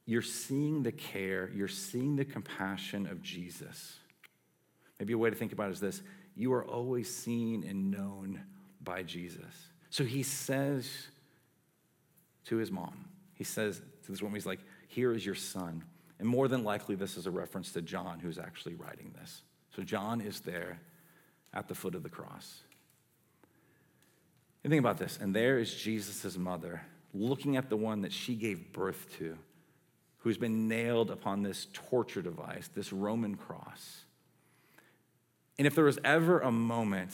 [0.05, 3.97] You're seeing the care, you're seeing the compassion of Jesus.
[4.99, 6.03] Maybe a way to think about it is this
[6.35, 8.43] you are always seen and known
[8.83, 9.71] by Jesus.
[9.89, 11.07] So he says
[12.45, 15.83] to his mom, he says to this woman, he's like, Here is your son.
[16.19, 19.41] And more than likely, this is a reference to John, who's actually writing this.
[19.75, 20.79] So John is there
[21.53, 22.61] at the foot of the cross.
[24.63, 25.17] And think about this.
[25.19, 26.81] And there is Jesus' mother
[27.13, 29.37] looking at the one that she gave birth to,
[30.19, 34.05] who's been nailed upon this torture device, this Roman cross.
[35.57, 37.11] And if there was ever a moment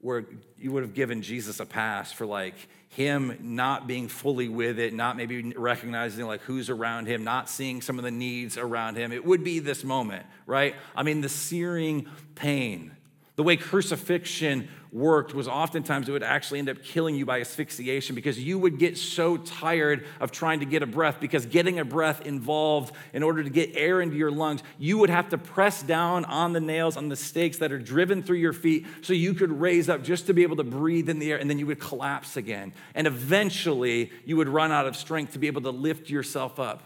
[0.00, 0.24] where
[0.58, 2.54] you would have given Jesus a pass for like
[2.90, 7.82] him not being fully with it, not maybe recognizing like who's around him, not seeing
[7.82, 9.12] some of the needs around him.
[9.12, 10.74] It would be this moment, right?
[10.94, 12.92] I mean, the searing pain,
[13.38, 18.16] the way crucifixion worked was oftentimes it would actually end up killing you by asphyxiation
[18.16, 21.84] because you would get so tired of trying to get a breath because getting a
[21.84, 25.84] breath involved in order to get air into your lungs you would have to press
[25.84, 29.32] down on the nails on the stakes that are driven through your feet so you
[29.34, 31.66] could raise up just to be able to breathe in the air and then you
[31.66, 32.72] would collapse again.
[32.96, 36.82] And eventually you would run out of strength to be able to lift yourself up.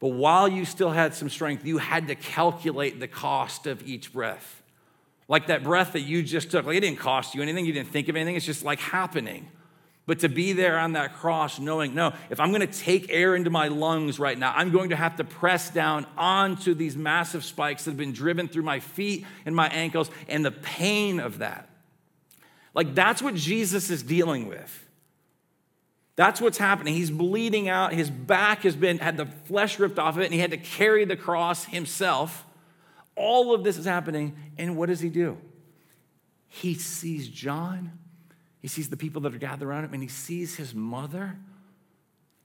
[0.00, 4.12] But while you still had some strength you had to calculate the cost of each
[4.12, 4.57] breath
[5.28, 7.90] like that breath that you just took, like it didn't cost you anything, you didn't
[7.90, 9.48] think of anything, it's just like happening.
[10.06, 13.50] But to be there on that cross, knowing, no, if I'm gonna take air into
[13.50, 17.84] my lungs right now, I'm going to have to press down onto these massive spikes
[17.84, 21.68] that have been driven through my feet and my ankles, and the pain of that.
[22.72, 24.86] Like that's what Jesus is dealing with.
[26.16, 26.94] That's what's happening.
[26.94, 27.92] He's bleeding out.
[27.92, 30.56] His back has been had the flesh ripped off of it, and he had to
[30.56, 32.44] carry the cross himself.
[33.18, 35.36] All of this is happening, and what does he do?
[36.46, 37.98] He sees John,
[38.60, 41.36] he sees the people that are gathered around him, and he sees his mother,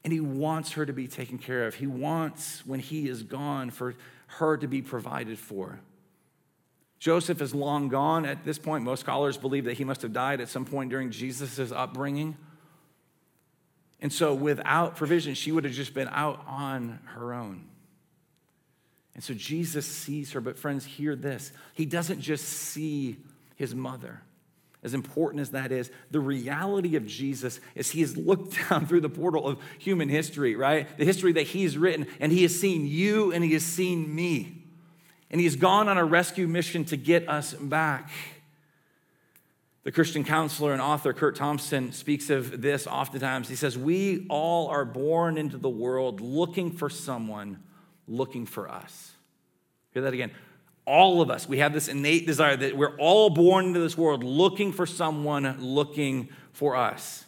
[0.04, 1.76] and he wants her to be taken care of.
[1.76, 3.96] He wants, when he is gone, for
[4.28, 5.80] her to be provided for.
[7.00, 8.84] Joseph is long gone at this point.
[8.84, 12.36] Most scholars believe that he must have died at some point during Jesus' upbringing.
[14.00, 17.66] And so, without provision, she would have just been out on her own.
[19.16, 21.52] And so Jesus sees her, but friends, hear this.
[21.74, 23.18] He doesn't just see
[23.56, 24.22] his mother.
[24.84, 29.02] As important as that is, the reality of Jesus is he has looked down through
[29.02, 30.88] the portal of human history, right?
[30.98, 34.64] The history that he's written, and he has seen you and he has seen me.
[35.32, 38.12] And he's gone on a rescue mission to get us back.
[39.84, 43.50] The Christian counselor and author Curt Thompson speaks of this oftentimes.
[43.50, 47.62] He says, We all are born into the world looking for someone
[48.08, 49.12] looking for us.
[49.92, 50.32] Hear that again.
[50.86, 54.24] All of us, we have this innate desire that we're all born into this world
[54.24, 57.24] looking for someone looking for us.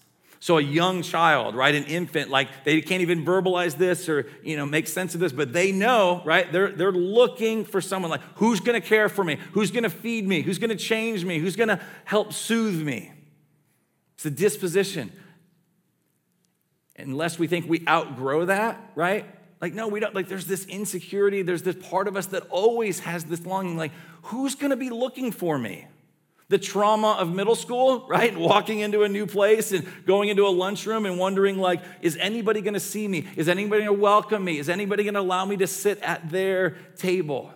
[0.45, 4.57] So a young child, right, an infant, like they can't even verbalize this or you
[4.57, 6.51] know make sense of this, but they know, right?
[6.51, 9.89] They're they're looking for someone like who's going to care for me, who's going to
[9.89, 13.11] feed me, who's going to change me, who's going to help soothe me.
[14.15, 15.11] It's a disposition.
[16.97, 19.25] Unless we think we outgrow that, right?
[19.61, 20.13] Like, no, we don't.
[20.13, 21.41] Like, there's this insecurity.
[21.41, 23.91] There's this part of us that always has this longing, like,
[24.23, 25.87] who's going to be looking for me?
[26.47, 28.37] The trauma of middle school, right?
[28.37, 32.61] Walking into a new place and going into a lunchroom and wondering, like, is anybody
[32.61, 33.27] going to see me?
[33.35, 34.59] Is anybody going to welcome me?
[34.59, 37.51] Is anybody going to allow me to sit at their table?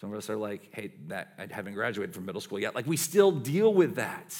[0.00, 2.74] Some of us are like, hey, that I haven't graduated from middle school yet.
[2.74, 4.34] Like, we still deal with that.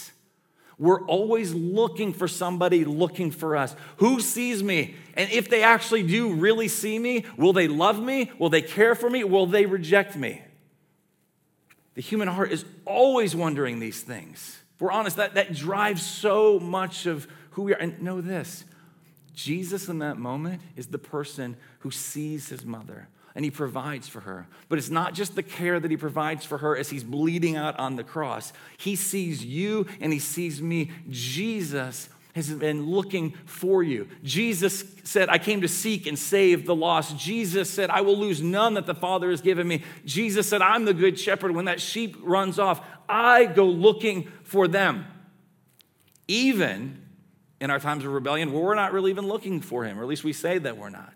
[0.81, 3.77] We're always looking for somebody looking for us.
[3.99, 4.95] Who sees me?
[5.13, 8.33] And if they actually do really see me, will they love me?
[8.39, 9.23] Will they care for me?
[9.23, 10.41] Will they reject me?
[11.97, 14.59] The human heart is always wondering these things.
[14.75, 17.79] If we're honest, that, that drives so much of who we are.
[17.79, 18.65] And know this
[19.35, 24.21] Jesus in that moment is the person who sees his mother and he provides for
[24.21, 24.47] her.
[24.69, 27.79] But it's not just the care that he provides for her as he's bleeding out
[27.79, 28.53] on the cross.
[28.77, 30.91] He sees you and he sees me.
[31.09, 34.09] Jesus has been looking for you.
[34.23, 37.17] Jesus said, I came to seek and save the lost.
[37.17, 39.83] Jesus said, I will lose none that the Father has given me.
[40.05, 41.53] Jesus said, I'm the good shepherd.
[41.53, 45.07] When that sheep runs off, I go looking for them.
[46.29, 47.05] Even
[47.61, 50.09] in our times of rebellion, where we're not really even looking for him, or at
[50.09, 51.15] least we say that we're not.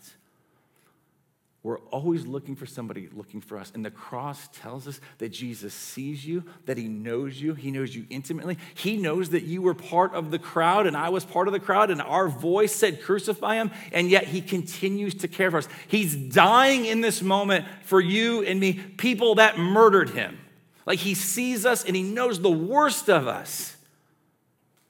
[1.65, 3.73] We're always looking for somebody looking for us.
[3.75, 7.97] And the cross tells us that Jesus sees you, that he knows you, he knows
[7.97, 8.59] you intimately.
[8.75, 11.61] He knows that you were part of the crowd and I was part of the
[11.61, 13.71] crowd, and our voice said, Crucify him.
[13.93, 15.69] And yet he continues to care for us.
[15.89, 20.39] He's dying in this moment for you and me, people that murdered him.
[20.85, 23.75] Like he sees us and he knows the worst of us.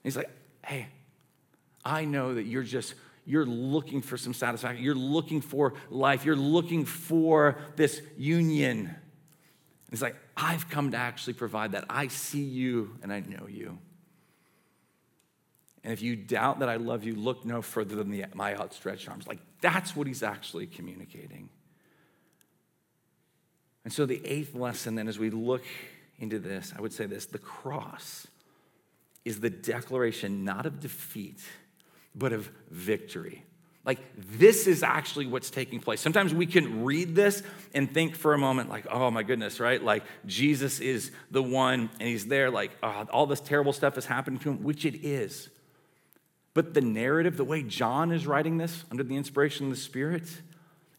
[0.02, 0.28] He's like,
[0.66, 0.88] Hey,
[1.84, 2.94] I know that you're just
[3.26, 4.84] you're looking for some satisfaction.
[4.84, 6.24] You're looking for life.
[6.24, 8.94] You're looking for this union.
[9.90, 11.86] It's like, I've come to actually provide that.
[11.88, 13.78] I see you and I know you.
[15.82, 19.08] And if you doubt that I love you, look no further than the, my outstretched
[19.08, 19.26] arms.
[19.26, 21.50] Like, that's what he's actually communicating.
[23.84, 25.62] And so, the eighth lesson, then, as we look
[26.18, 28.26] into this, I would say this the cross
[29.26, 31.42] is the declaration not of defeat
[32.14, 33.44] but of victory.
[33.84, 36.00] Like, this is actually what's taking place.
[36.00, 37.42] Sometimes we can read this
[37.74, 39.82] and think for a moment, like, oh my goodness, right?
[39.82, 44.06] Like, Jesus is the one and he's there, like, oh, all this terrible stuff is
[44.06, 45.50] happening to him, which it is.
[46.54, 50.30] But the narrative, the way John is writing this under the inspiration of the Spirit,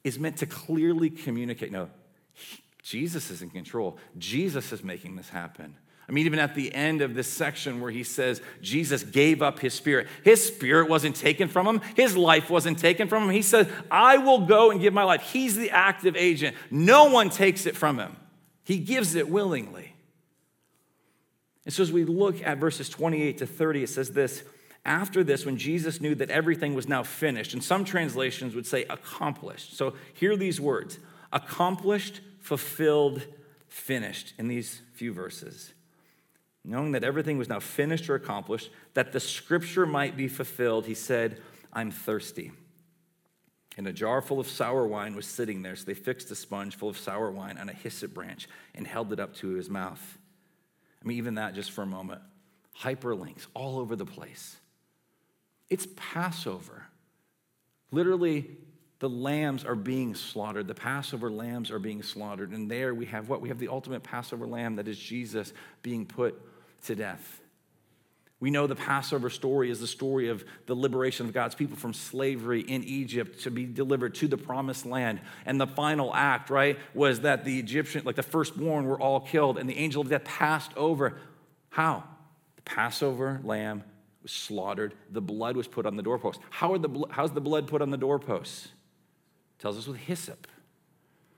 [0.03, 1.89] is meant to clearly communicate no,
[2.83, 5.75] Jesus is in control, Jesus is making this happen.
[6.07, 9.59] I mean, even at the end of this section where he says Jesus gave up
[9.59, 13.29] his spirit, his spirit wasn't taken from him, his life wasn't taken from him.
[13.31, 15.21] He says, I will go and give my life.
[15.23, 16.55] He's the active agent.
[16.69, 18.15] No one takes it from him,
[18.63, 19.93] he gives it willingly.
[21.65, 24.43] And so, as we look at verses 28 to 30, it says this
[24.85, 28.83] After this, when Jesus knew that everything was now finished, and some translations would say
[28.83, 29.75] accomplished.
[29.75, 30.99] So, hear these words
[31.33, 33.25] accomplished, fulfilled,
[33.67, 35.73] finished in these few verses
[36.65, 40.93] knowing that everything was now finished or accomplished, that the scripture might be fulfilled, he
[40.93, 42.51] said, I'm thirsty.
[43.77, 46.75] And a jar full of sour wine was sitting there, so they fixed a sponge
[46.75, 50.17] full of sour wine on a hyssop branch and held it up to his mouth.
[51.03, 52.21] I mean, even that just for a moment.
[52.81, 54.57] Hyperlinks all over the place.
[55.69, 56.85] It's Passover.
[57.91, 58.49] Literally,
[58.99, 60.67] the lambs are being slaughtered.
[60.67, 62.51] The Passover lambs are being slaughtered.
[62.51, 63.41] And there we have what?
[63.41, 66.41] We have the ultimate Passover lamb that is Jesus being put
[66.85, 67.41] to death.
[68.39, 71.93] We know the Passover story is the story of the liberation of God's people from
[71.93, 75.21] slavery in Egypt to be delivered to the promised land.
[75.45, 79.57] And the final act, right, was that the Egyptian, like the firstborn, were all killed
[79.57, 81.17] and the angel of death passed over.
[81.69, 82.03] How?
[82.57, 83.83] The Passover lamb
[84.21, 86.39] was slaughtered, the blood was put on the doorpost.
[86.49, 88.69] How are the, how's the blood put on the doorposts?
[89.59, 90.47] tells us with hyssop.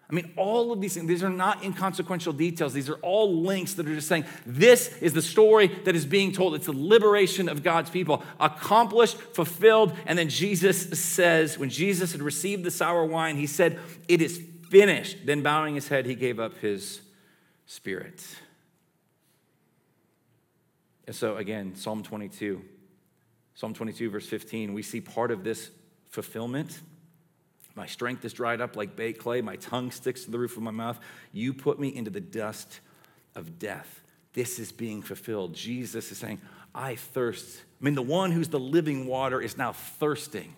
[0.10, 2.74] I mean, all of these things, these are not inconsequential details.
[2.74, 6.32] These are all links that are just saying this is the story that is being
[6.32, 6.56] told.
[6.56, 9.94] It's the liberation of God's people, accomplished, fulfilled.
[10.06, 14.42] And then Jesus says, when Jesus had received the sour wine, he said, It is
[14.70, 15.26] finished.
[15.26, 17.02] Then, bowing his head, he gave up his
[17.66, 18.24] spirit.
[21.06, 22.62] And so, again, Psalm 22,
[23.56, 25.70] Psalm 22, verse 15, we see part of this
[26.10, 26.80] fulfillment
[27.78, 29.42] my strength is dried up like baked clay.
[29.42, 31.00] My tongue sticks to the roof of my mouth.
[31.32, 32.80] You put me into the dust
[33.36, 34.02] of death.
[34.34, 35.54] This is being fulfilled.
[35.54, 36.42] Jesus is saying,
[36.74, 37.62] I thirst.
[37.80, 40.56] I mean, the one who's the living water is now thirsting.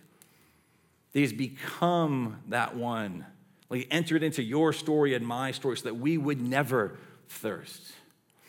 [1.14, 3.26] He's become that one.
[3.70, 7.92] Like, he entered into your story and my story so that we would never thirst.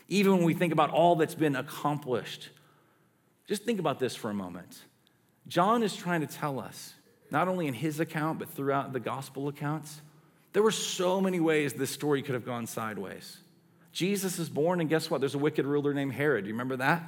[0.09, 2.51] Even when we think about all that's been accomplished,
[3.47, 4.85] just think about this for a moment.
[5.49, 6.95] John is trying to tell us
[7.31, 10.01] not only in his account, but throughout the gospel accounts.
[10.53, 13.39] There were so many ways this story could have gone sideways.
[13.93, 15.21] Jesus is born, and guess what?
[15.21, 16.47] There's a wicked ruler named Herod.
[16.47, 17.03] You remember that?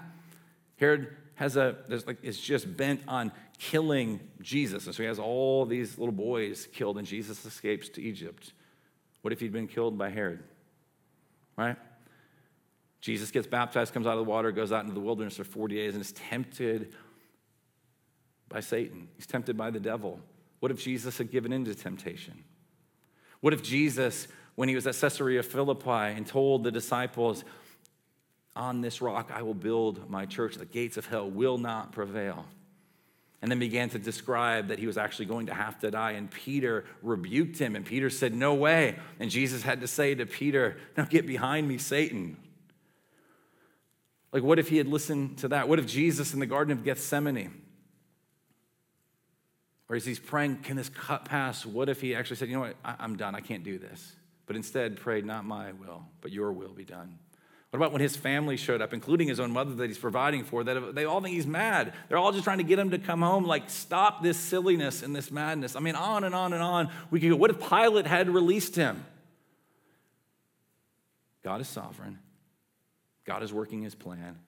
[0.76, 4.86] Herod has a, there's like, is just bent on killing Jesus.
[4.86, 8.52] And so he has all these little boys killed, and Jesus escapes to Egypt.
[9.22, 10.42] What if he'd been killed by Herod?
[11.56, 11.76] Right?
[13.00, 15.74] Jesus gets baptized, comes out of the water, goes out into the wilderness for 40
[15.74, 16.94] days, and is tempted
[18.52, 19.08] by Satan.
[19.16, 20.20] He's tempted by the devil.
[20.60, 22.44] What if Jesus had given in to temptation?
[23.40, 27.44] What if Jesus, when he was at Caesarea Philippi and told the disciples,
[28.54, 32.44] On this rock I will build my church, the gates of hell will not prevail?
[33.40, 36.12] And then began to describe that he was actually going to have to die.
[36.12, 38.96] And Peter rebuked him, and Peter said, No way.
[39.18, 42.36] And Jesus had to say to Peter, Now get behind me, Satan.
[44.32, 45.68] Like, what if he had listened to that?
[45.68, 47.61] What if Jesus in the Garden of Gethsemane,
[49.92, 51.66] or as he's praying, can this cut pass?
[51.66, 54.16] What if he actually said, you know what, I, am done, I can't do this.
[54.46, 57.18] But instead prayed, not my will, but your will be done.
[57.68, 60.64] What about when his family showed up, including his own mother that he's providing for,
[60.64, 61.92] that they all think he's mad?
[62.08, 65.14] They're all just trying to get him to come home, like, stop this silliness and
[65.14, 65.76] this madness.
[65.76, 66.88] I mean, on and on and on.
[67.10, 69.04] We could go, what if Pilate had released him?
[71.44, 72.18] God is sovereign,
[73.26, 74.38] God is working his plan.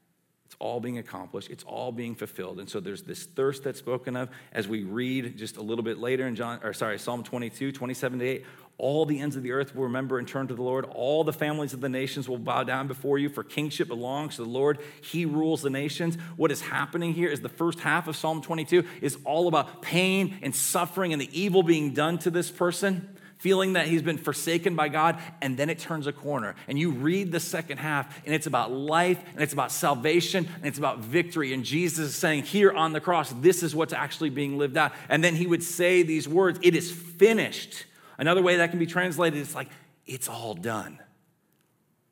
[0.55, 2.61] It's all being accomplished, it's all being fulfilled.
[2.61, 5.99] And so there's this thirst that's spoken of as we read just a little bit
[5.99, 8.47] later in John, or sorry, Psalm 22, 27 to 8.
[8.79, 10.85] All the ends of the earth will remember and turn to the Lord.
[10.85, 14.45] All the families of the nations will bow down before you, for kingship belongs to
[14.45, 14.79] the Lord.
[15.03, 16.19] He rules the nations.
[16.37, 20.39] What is happening here is the first half of Psalm 22 is all about pain
[20.41, 24.75] and suffering and the evil being done to this person feeling that he's been forsaken
[24.75, 26.55] by God, and then it turns a corner.
[26.69, 30.67] And you read the second half, and it's about life, and it's about salvation, and
[30.67, 31.53] it's about victory.
[31.53, 34.93] And Jesus is saying, Here on the cross, this is what's actually being lived out.
[35.09, 37.85] And then he would say these words, It is finished.
[38.19, 39.69] Another way that can be translated is like,
[40.07, 40.99] It's all done.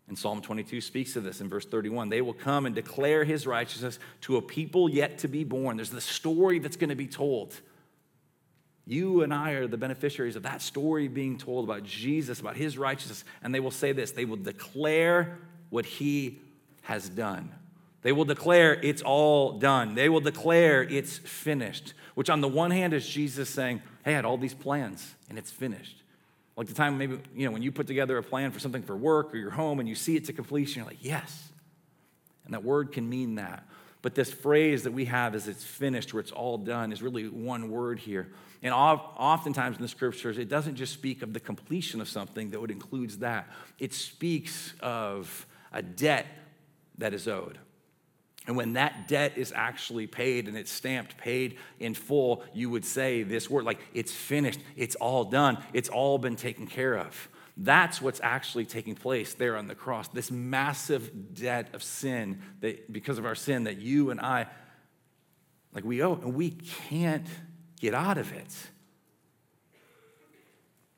[0.09, 2.11] And Psalm 22 speaks of this in verse 31.
[2.11, 5.77] They will come and declare his righteousness to a people yet to be born.
[5.77, 7.59] There's the story that's going to be told.
[8.87, 12.77] You and I are the beneficiaries of that story being told about Jesus, about his
[12.77, 13.25] righteousness.
[13.43, 15.39] And they will say this they will declare
[15.71, 16.41] what he
[16.83, 17.53] has done.
[18.03, 19.95] They will declare it's all done.
[19.95, 24.17] They will declare it's finished, which on the one hand is Jesus saying, Hey, I
[24.17, 26.03] had all these plans and it's finished.
[26.57, 28.97] Like the time maybe, you know, when you put together a plan for something for
[28.97, 31.49] work or your home and you see it to completion, you're like, Yes.
[32.45, 33.65] And that word can mean that.
[34.03, 37.29] But this phrase that we have as it's finished, where it's all done, is really
[37.29, 38.33] one word here.
[38.61, 42.61] And oftentimes in the scriptures, it doesn't just speak of the completion of something, that
[42.61, 43.49] it includes that.
[43.79, 46.27] It speaks of a debt
[46.99, 47.59] that is owed.
[48.47, 52.85] And when that debt is actually paid and it's stamped paid in full, you would
[52.85, 57.29] say this word like, it's finished, it's all done, it's all been taken care of.
[57.57, 60.09] That's what's actually taking place there on the cross.
[60.09, 64.47] This massive debt of sin that because of our sin that you and I
[65.75, 67.27] like we owe and we can't
[67.81, 68.55] get out of it.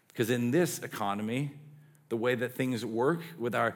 [0.08, 1.50] Because in this economy,
[2.08, 3.74] the way that things work with our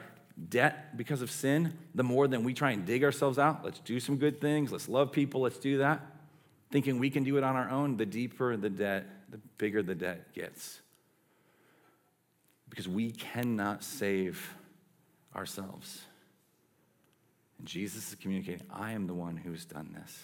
[0.48, 3.98] debt because of sin, the more than we try and dig ourselves out, let's do
[3.98, 6.00] some good things, let's love people, let's do that,
[6.70, 9.96] thinking we can do it on our own, the deeper the debt, the bigger the
[9.96, 10.80] debt gets.
[12.70, 14.54] Because we cannot save
[15.34, 16.02] ourselves.
[17.58, 20.22] And Jesus is communicating, I am the one who's done this.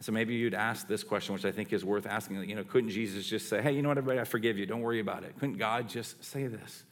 [0.00, 2.48] So maybe you'd ask this question, which I think is worth asking.
[2.48, 4.66] You know, couldn't Jesus just say, hey, you know what, everybody, I forgive you.
[4.66, 5.38] Don't worry about it.
[5.38, 6.82] Couldn't God just say this?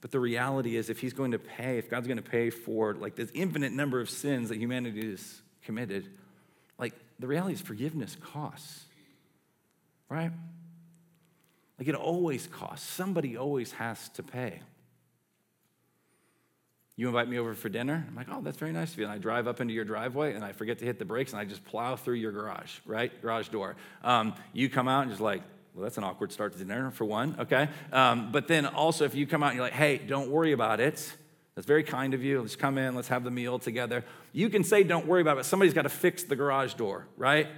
[0.00, 2.94] But the reality is, if he's going to pay, if God's going to pay for
[2.94, 6.08] like this infinite number of sins that humanity has committed,
[6.78, 8.84] like the reality is forgiveness costs,
[10.08, 10.30] right?
[11.78, 12.88] Like it always costs.
[12.88, 14.60] Somebody always has to pay.
[16.98, 18.06] You invite me over for dinner.
[18.08, 19.04] I'm like, oh, that's very nice of you.
[19.04, 21.40] And I drive up into your driveway and I forget to hit the brakes and
[21.40, 23.12] I just plow through your garage, right?
[23.20, 23.76] Garage door.
[24.02, 25.42] Um, you come out and just like,
[25.74, 27.68] well, that's an awkward start to dinner for one, okay?
[27.92, 30.80] Um, but then also, if you come out and you're like, hey, don't worry about
[30.80, 31.14] it,
[31.54, 32.40] that's very kind of you.
[32.40, 34.02] Let's come in, let's have the meal together.
[34.32, 37.48] You can say, don't worry about it, somebody's got to fix the garage door, right?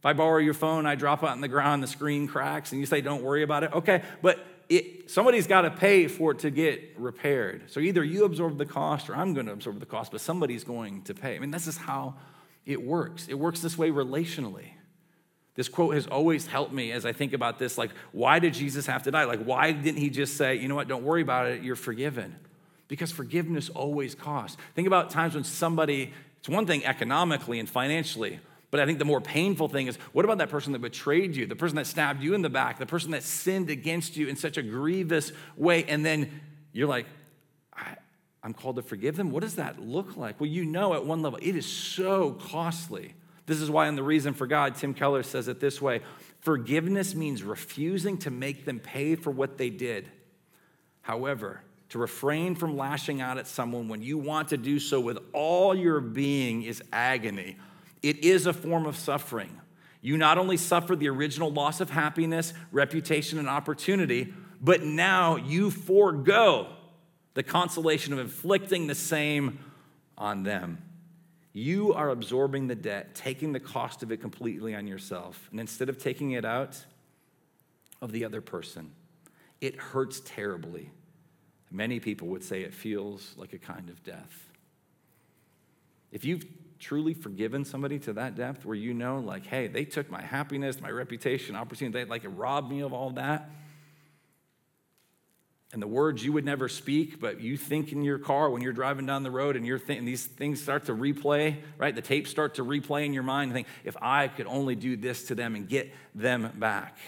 [0.00, 2.80] If I borrow your phone, I drop it on the ground, the screen cracks, and
[2.80, 4.02] you say, don't worry about it, okay?
[4.22, 7.70] But it, somebody's got to pay for it to get repaired.
[7.70, 10.64] So either you absorb the cost or I'm going to absorb the cost, but somebody's
[10.64, 11.36] going to pay.
[11.36, 12.14] I mean, this is how
[12.64, 13.28] it works.
[13.28, 14.68] It works this way relationally.
[15.54, 17.76] This quote has always helped me as I think about this.
[17.76, 19.24] Like, why did Jesus have to die?
[19.24, 22.36] Like, why didn't he just say, you know what, don't worry about it, you're forgiven?
[22.88, 24.56] Because forgiveness always costs.
[24.74, 28.40] Think about times when somebody, it's one thing economically and financially,
[28.70, 31.46] but I think the more painful thing is what about that person that betrayed you,
[31.46, 34.36] the person that stabbed you in the back, the person that sinned against you in
[34.36, 35.84] such a grievous way?
[35.84, 36.40] And then
[36.72, 37.06] you're like,
[37.74, 37.96] I,
[38.44, 39.30] am called to forgive them.
[39.30, 40.40] What does that look like?
[40.40, 43.14] Well, you know, at one level, it is so costly.
[43.46, 46.02] This is why, in The Reason for God, Tim Keller says it this way
[46.38, 50.08] Forgiveness means refusing to make them pay for what they did.
[51.02, 55.18] However, to refrain from lashing out at someone when you want to do so with
[55.32, 57.56] all your being is agony.
[58.02, 59.60] It is a form of suffering.
[60.02, 65.70] You not only suffer the original loss of happiness, reputation, and opportunity, but now you
[65.70, 66.68] forego
[67.34, 69.58] the consolation of inflicting the same
[70.16, 70.82] on them.
[71.52, 75.48] You are absorbing the debt, taking the cost of it completely on yourself.
[75.50, 76.84] And instead of taking it out
[78.00, 78.92] of the other person,
[79.60, 80.90] it hurts terribly.
[81.70, 84.48] Many people would say it feels like a kind of death.
[86.12, 86.44] If you've
[86.80, 90.80] truly forgiven somebody to that depth where you know, like, hey, they took my happiness,
[90.80, 93.50] my reputation, opportunity, they like robbed me of all that.
[95.72, 98.72] And the words you would never speak, but you think in your car when you're
[98.72, 101.94] driving down the road and you're thinking these things start to replay, right?
[101.94, 105.28] The tapes start to replay in your mind think, if I could only do this
[105.28, 106.98] to them and get them back.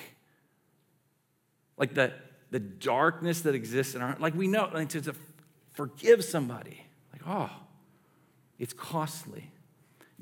[1.77, 2.13] Like the,
[2.53, 5.15] the darkness that exists in our like we know like to, to
[5.73, 7.51] forgive somebody, like, oh,
[8.61, 9.51] it's costly.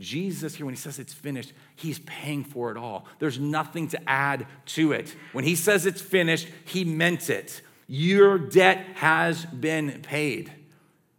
[0.01, 3.07] Jesus here, when he says it's finished, he's paying for it all.
[3.19, 5.15] There's nothing to add to it.
[5.33, 7.61] When he says it's finished, he meant it.
[7.87, 10.53] Your debt has been paid.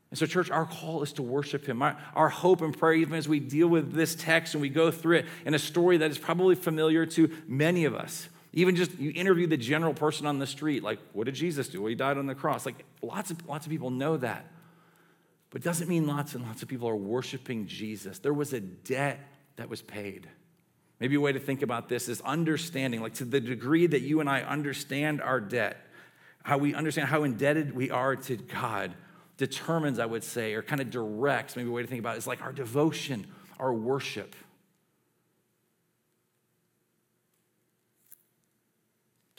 [0.10, 1.82] And so, church, our call is to worship him.
[1.82, 4.92] Our, our, hope and prayer, even as we deal with this text and we go
[4.92, 8.28] through it in a story that is probably familiar to many of us.
[8.52, 11.82] Even just you interview the general person on the street, like, what did Jesus do?
[11.82, 12.66] Well, he died on the cross.
[12.66, 14.46] Like, lots of, lots of people know that.
[15.52, 18.20] But it doesn't mean lots and lots of people are worshiping Jesus.
[18.20, 19.20] There was a debt
[19.58, 20.28] that was paid.
[21.00, 24.22] Maybe a way to think about this is understanding, like to the degree that you
[24.22, 25.78] and I understand our debt,
[26.44, 28.94] how we understand how indebted we are to God,
[29.38, 32.20] determines, I would say, or kind of directs, maybe a way to think about it
[32.20, 33.28] is like our devotion,
[33.60, 34.36] our worship.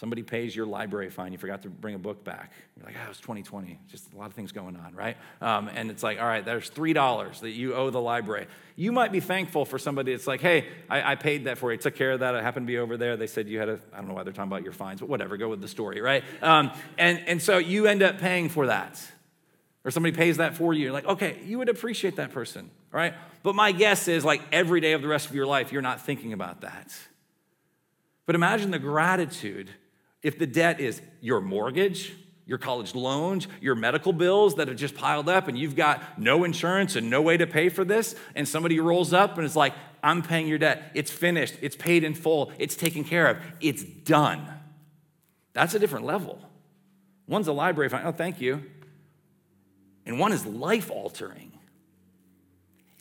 [0.03, 2.51] Somebody pays your library fine, you forgot to bring a book back.
[2.77, 3.79] You're like, oh, it was 2020.
[3.89, 5.17] Just a lot of things going on, right?
[5.41, 8.49] Um, and it's like, all right, there's $3 that you owe the library.
[8.75, 11.79] You might be thankful for somebody that's like, hey, I, I paid that for you,
[11.79, 12.35] took care of that.
[12.35, 13.17] I happened to be over there.
[13.17, 15.09] They said you had a, I don't know why they're talking about your fines, but
[15.09, 16.25] whatever, go with the story, right?
[16.43, 19.01] Um, and, and so you end up paying for that.
[19.85, 20.83] Or somebody pays that for you.
[20.83, 23.15] You're like, okay, you would appreciate that person, right?
[23.45, 26.05] But my guess is like every day of the rest of your life, you're not
[26.05, 26.93] thinking about that.
[28.27, 29.71] But imagine the gratitude
[30.23, 32.15] if the debt is your mortgage,
[32.47, 36.45] your college loans, your medical bills that have just piled up, and you've got no
[36.45, 39.75] insurance and no way to pay for this, and somebody rolls up and is like,
[40.03, 40.91] I'm paying your debt.
[40.95, 41.55] It's finished.
[41.61, 42.53] It's paid in full.
[42.59, 43.39] It's taken care of.
[43.61, 44.47] It's done.
[45.53, 46.41] That's a different level.
[47.27, 48.05] One's a library fine.
[48.05, 48.65] Oh, thank you.
[50.05, 51.52] And one is life altering.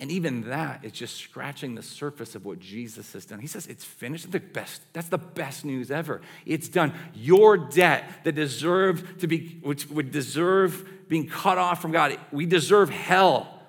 [0.01, 3.39] And even that is just scratching the surface of what Jesus has done.
[3.39, 4.31] He says it's finished.
[4.31, 6.21] The best, that's the best news ever.
[6.43, 6.93] It's done.
[7.13, 12.47] Your debt that deserved to be, which would deserve being cut off from God, we
[12.47, 13.59] deserve hell.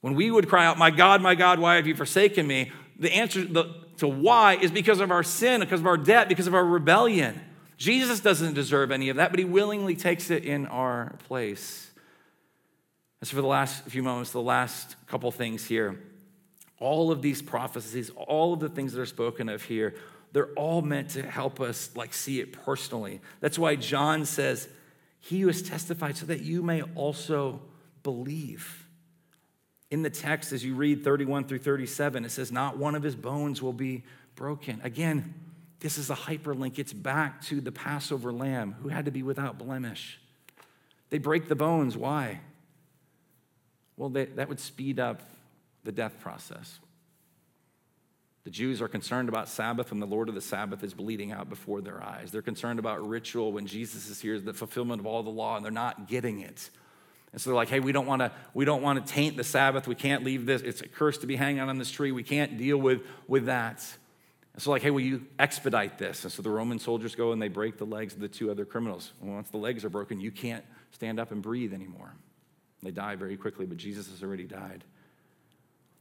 [0.00, 2.72] When we would cry out, My God, my God, why have you forsaken me?
[2.98, 3.46] The answer
[3.98, 7.40] to why is because of our sin, because of our debt, because of our rebellion.
[7.76, 11.89] Jesus doesn't deserve any of that, but he willingly takes it in our place.
[13.20, 16.00] And so, for the last few moments, the last couple things here,
[16.78, 19.94] all of these prophecies, all of the things that are spoken of here,
[20.32, 23.20] they're all meant to help us like see it personally.
[23.40, 24.68] That's why John says,
[25.20, 27.60] "He who has testified, so that you may also
[28.02, 28.86] believe."
[29.90, 33.16] In the text, as you read 31 through 37, it says, "Not one of his
[33.16, 34.04] bones will be
[34.34, 35.34] broken." Again,
[35.80, 36.78] this is a hyperlink.
[36.78, 40.20] It's back to the Passover lamb who had to be without blemish.
[41.10, 41.96] They break the bones.
[41.96, 42.40] Why?
[44.00, 45.20] Well, they, that would speed up
[45.84, 46.78] the death process.
[48.44, 51.50] The Jews are concerned about Sabbath when the Lord of the Sabbath is bleeding out
[51.50, 52.32] before their eyes.
[52.32, 55.62] They're concerned about ritual when Jesus is here, the fulfillment of all the law, and
[55.62, 56.70] they're not getting it.
[57.32, 59.44] And so they're like, hey, we don't want to, we don't want to taint the
[59.44, 59.86] Sabbath.
[59.86, 60.62] We can't leave this.
[60.62, 62.10] It's a curse to be hanging on this tree.
[62.10, 63.86] We can't deal with, with that.
[64.54, 66.24] And so, like, hey, will you expedite this?
[66.24, 68.64] And so the Roman soldiers go and they break the legs of the two other
[68.64, 69.12] criminals.
[69.20, 72.14] And once the legs are broken, you can't stand up and breathe anymore.
[72.82, 74.84] They die very quickly, but Jesus has already died.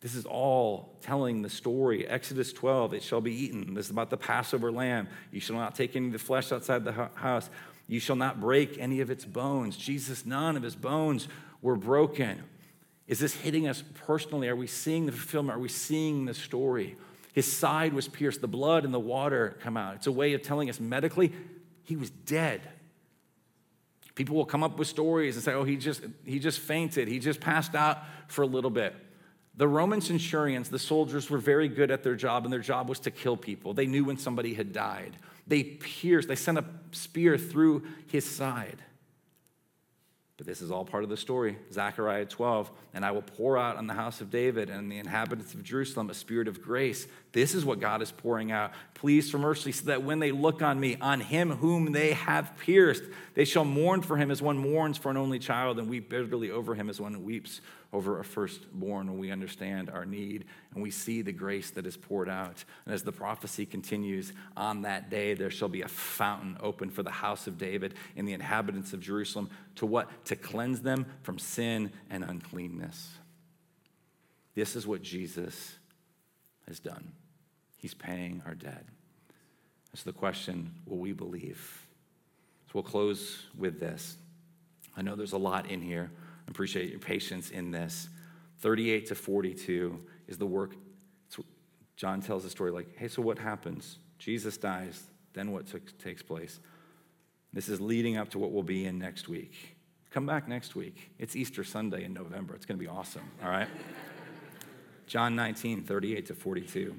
[0.02, 2.08] This is all telling the story.
[2.08, 3.74] Exodus 12, it shall be eaten.
[3.74, 5.10] This is about the Passover lamb.
[5.32, 7.50] You shall not take any of the flesh outside the house.
[7.88, 9.76] You shall not break any of its bones.
[9.76, 11.28] Jesus, none of his bones
[11.62, 12.44] were broken.
[13.08, 14.48] Is this hitting us personally?
[14.48, 15.58] Are we seeing the fulfillment?
[15.58, 16.96] Are we seeing the story?
[17.34, 19.96] His side was pierced, the blood and the water come out.
[19.96, 21.34] It's a way of telling us medically
[21.84, 22.62] he was dead.
[24.16, 27.20] People will come up with stories and say, oh, he just, he just fainted, he
[27.20, 28.96] just passed out for a little bit.
[29.56, 33.00] The Roman centurions, the soldiers, were very good at their job, and their job was
[33.02, 33.74] to kill people.
[33.74, 35.18] They knew when somebody had died.
[35.48, 38.82] They pierced, they sent a spear through his side.
[40.40, 41.58] But this is all part of the story.
[41.74, 45.54] Zechariah 12, and I will pour out on the house of David and the inhabitants
[45.54, 47.08] of Jerusalem a spirit of grace.
[47.34, 48.72] This is what God is pouring out.
[48.94, 52.54] Pleas for mercy, so that when they look on me, on him whom they have
[52.58, 53.04] pierced,
[53.40, 56.52] they shall mourn for him as one mourns for an only child, and weep bitterly
[56.52, 57.62] over him as one weeps
[57.94, 61.96] over a firstborn when we understand our need and we see the grace that is
[61.96, 62.66] poured out.
[62.84, 67.02] And as the prophecy continues, on that day there shall be a fountain open for
[67.02, 70.10] the house of David and the inhabitants of Jerusalem to what?
[70.26, 73.10] To cleanse them from sin and uncleanness.
[74.54, 75.78] This is what Jesus
[76.68, 77.14] has done.
[77.78, 78.84] He's paying our debt.
[79.94, 81.86] So the question will we believe?
[82.70, 84.16] So we'll close with this.
[84.96, 86.12] I know there's a lot in here
[86.50, 88.10] I appreciate your patience in this.
[88.62, 90.74] 38 to 42 is the work.
[91.96, 94.00] John tells the story like, hey, so what happens?
[94.18, 95.04] Jesus dies,
[95.34, 95.68] then what
[96.00, 96.60] takes place?
[97.54, 99.76] This is leading up to what we'll be in next week.
[100.10, 101.12] Come back next week.
[101.20, 102.56] It's Easter Sunday in November.
[102.56, 103.70] It's going to be awesome, all right?
[105.06, 106.96] John 19, 38 to 42.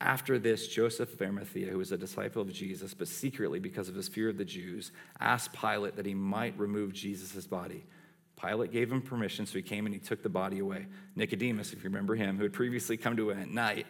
[0.00, 3.94] After this, Joseph of Arimathea, who was a disciple of Jesus, but secretly because of
[3.94, 7.84] his fear of the Jews, asked Pilate that he might remove Jesus' body.
[8.40, 10.86] Pilate gave him permission, so he came and he took the body away.
[11.16, 13.86] Nicodemus, if you remember him, who had previously come to him at night,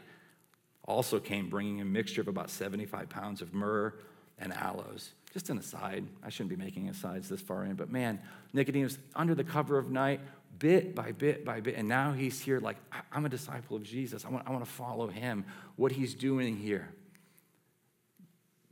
[0.84, 3.94] also came bringing a mixture of about 75 pounds of myrrh
[4.38, 5.10] and aloes.
[5.32, 8.18] Just an aside, I shouldn't be making asides this far in, but man,
[8.52, 10.20] Nicodemus, under the cover of night,
[10.60, 12.76] bit by bit by bit, and now he's here like,
[13.10, 14.24] I'm a disciple of Jesus.
[14.24, 15.44] I want, I want to follow him,
[15.74, 16.88] what he's doing here.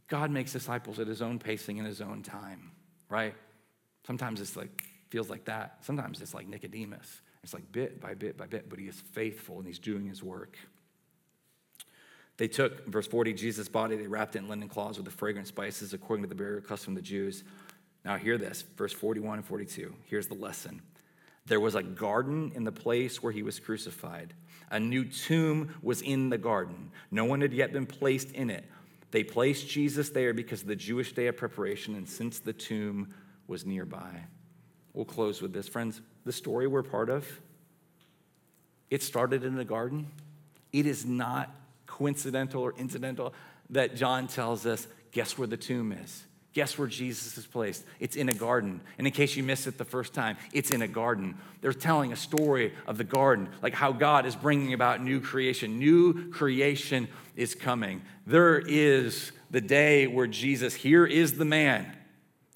[0.07, 2.71] God makes disciples at his own pacing in his own time,
[3.09, 3.35] right?
[4.07, 5.79] Sometimes it's like, feels like that.
[5.81, 7.21] Sometimes it's like Nicodemus.
[7.43, 10.23] It's like bit by bit by bit, but he is faithful and he's doing his
[10.23, 10.57] work.
[12.37, 15.49] They took, verse 40, Jesus' body, they wrapped it in linen cloths with the fragrant
[15.49, 17.43] spices according to the burial custom of the Jews.
[18.05, 19.93] Now, hear this, verse 41 and 42.
[20.05, 20.81] Here's the lesson.
[21.49, 24.35] There was a garden in the place where he was crucified.
[24.71, 26.91] A new tomb was in the garden.
[27.11, 28.65] No one had yet been placed in it.
[29.11, 33.15] They placed Jesus there because of the Jewish day of preparation, and since the tomb
[33.47, 34.25] was nearby.
[34.93, 35.69] We'll close with this.
[35.69, 37.27] Friends, the story we're part of,
[38.91, 40.11] it started in a garden.
[40.73, 41.55] It is not
[41.87, 43.33] coincidental or incidental
[43.71, 46.25] that John tells us guess where the tomb is?
[46.55, 47.85] Guess where Jesus is placed?
[48.01, 48.81] It's in a garden.
[48.97, 51.37] And in case you missed it the first time, it's in a garden.
[51.61, 55.79] They're telling a story of the garden, like how God is bringing about new creation.
[55.79, 58.03] New creation is coming.
[58.27, 61.98] There is the day where Jesus, here is the man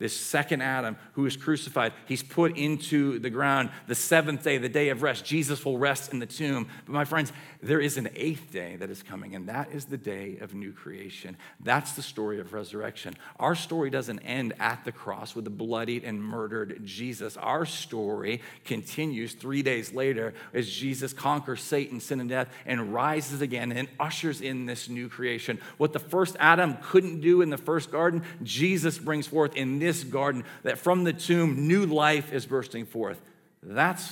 [0.03, 3.71] this second Adam who is crucified, he's put into the ground.
[3.87, 6.67] The seventh day, the day of rest, Jesus will rest in the tomb.
[6.85, 7.33] But my friends,
[7.63, 10.73] there is an eighth day that is coming, and that is the day of new
[10.73, 11.37] creation.
[11.61, 13.15] That's the story of resurrection.
[13.39, 17.37] Our story doesn't end at the cross with the bloodied and murdered Jesus.
[17.37, 23.41] Our story continues three days later as Jesus conquers Satan, sin, and death and rises
[23.41, 25.61] again and ushers in this new creation.
[25.79, 29.92] What the first Adam couldn't do in the first garden, Jesus brings forth in this
[29.93, 33.21] this garden, that from the tomb, new life is bursting forth.
[33.63, 34.11] That's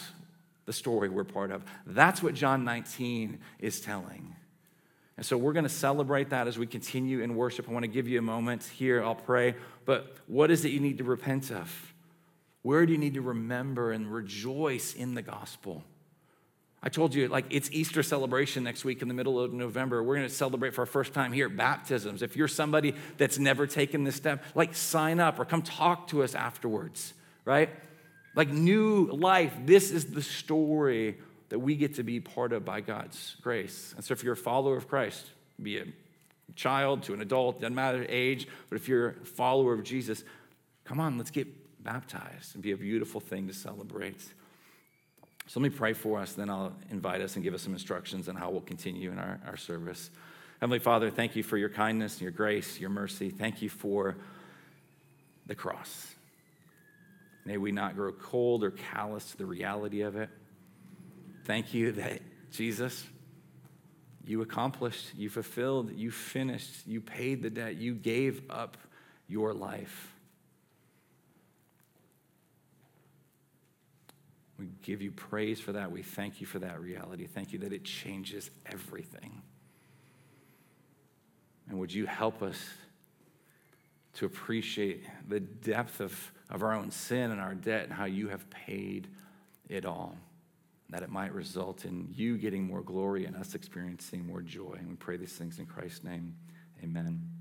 [0.66, 1.64] the story we're part of.
[1.86, 4.36] That's what John 19 is telling.
[5.16, 7.68] And so we're going to celebrate that as we continue in worship.
[7.68, 9.02] I want to give you a moment here.
[9.02, 9.54] I'll pray.
[9.84, 11.94] But what is it you need to repent of?
[12.62, 15.82] Where do you need to remember and rejoice in the gospel?
[16.82, 20.02] I told you, like, it's Easter celebration next week in the middle of November.
[20.02, 22.22] We're going to celebrate for our first time here baptisms.
[22.22, 26.22] If you're somebody that's never taken this step, like, sign up or come talk to
[26.22, 27.12] us afterwards,
[27.44, 27.68] right?
[28.34, 29.52] Like, new life.
[29.66, 31.18] This is the story
[31.50, 33.92] that we get to be part of by God's grace.
[33.96, 35.26] And so, if you're a follower of Christ,
[35.62, 35.84] be a
[36.56, 40.24] child to an adult, doesn't matter age, but if you're a follower of Jesus,
[40.84, 41.46] come on, let's get
[41.84, 44.20] baptized and be a beautiful thing to celebrate.
[45.50, 48.28] So let me pray for us, then I'll invite us and give us some instructions
[48.28, 50.08] on how we'll continue in our, our service.
[50.60, 53.30] Heavenly Father, thank you for your kindness, your grace, your mercy.
[53.30, 54.16] Thank you for
[55.48, 56.14] the cross.
[57.44, 60.28] May we not grow cold or callous to the reality of it.
[61.46, 62.20] Thank you that,
[62.52, 63.04] Jesus,
[64.24, 68.76] you accomplished, you fulfilled, you finished, you paid the debt, you gave up
[69.26, 70.14] your life.
[74.60, 75.90] We give you praise for that.
[75.90, 77.26] We thank you for that reality.
[77.26, 79.40] Thank you that it changes everything.
[81.70, 82.58] And would you help us
[84.14, 88.28] to appreciate the depth of, of our own sin and our debt and how you
[88.28, 89.08] have paid
[89.70, 90.14] it all?
[90.90, 94.76] That it might result in you getting more glory and us experiencing more joy.
[94.78, 96.36] And we pray these things in Christ's name.
[96.82, 97.39] Amen.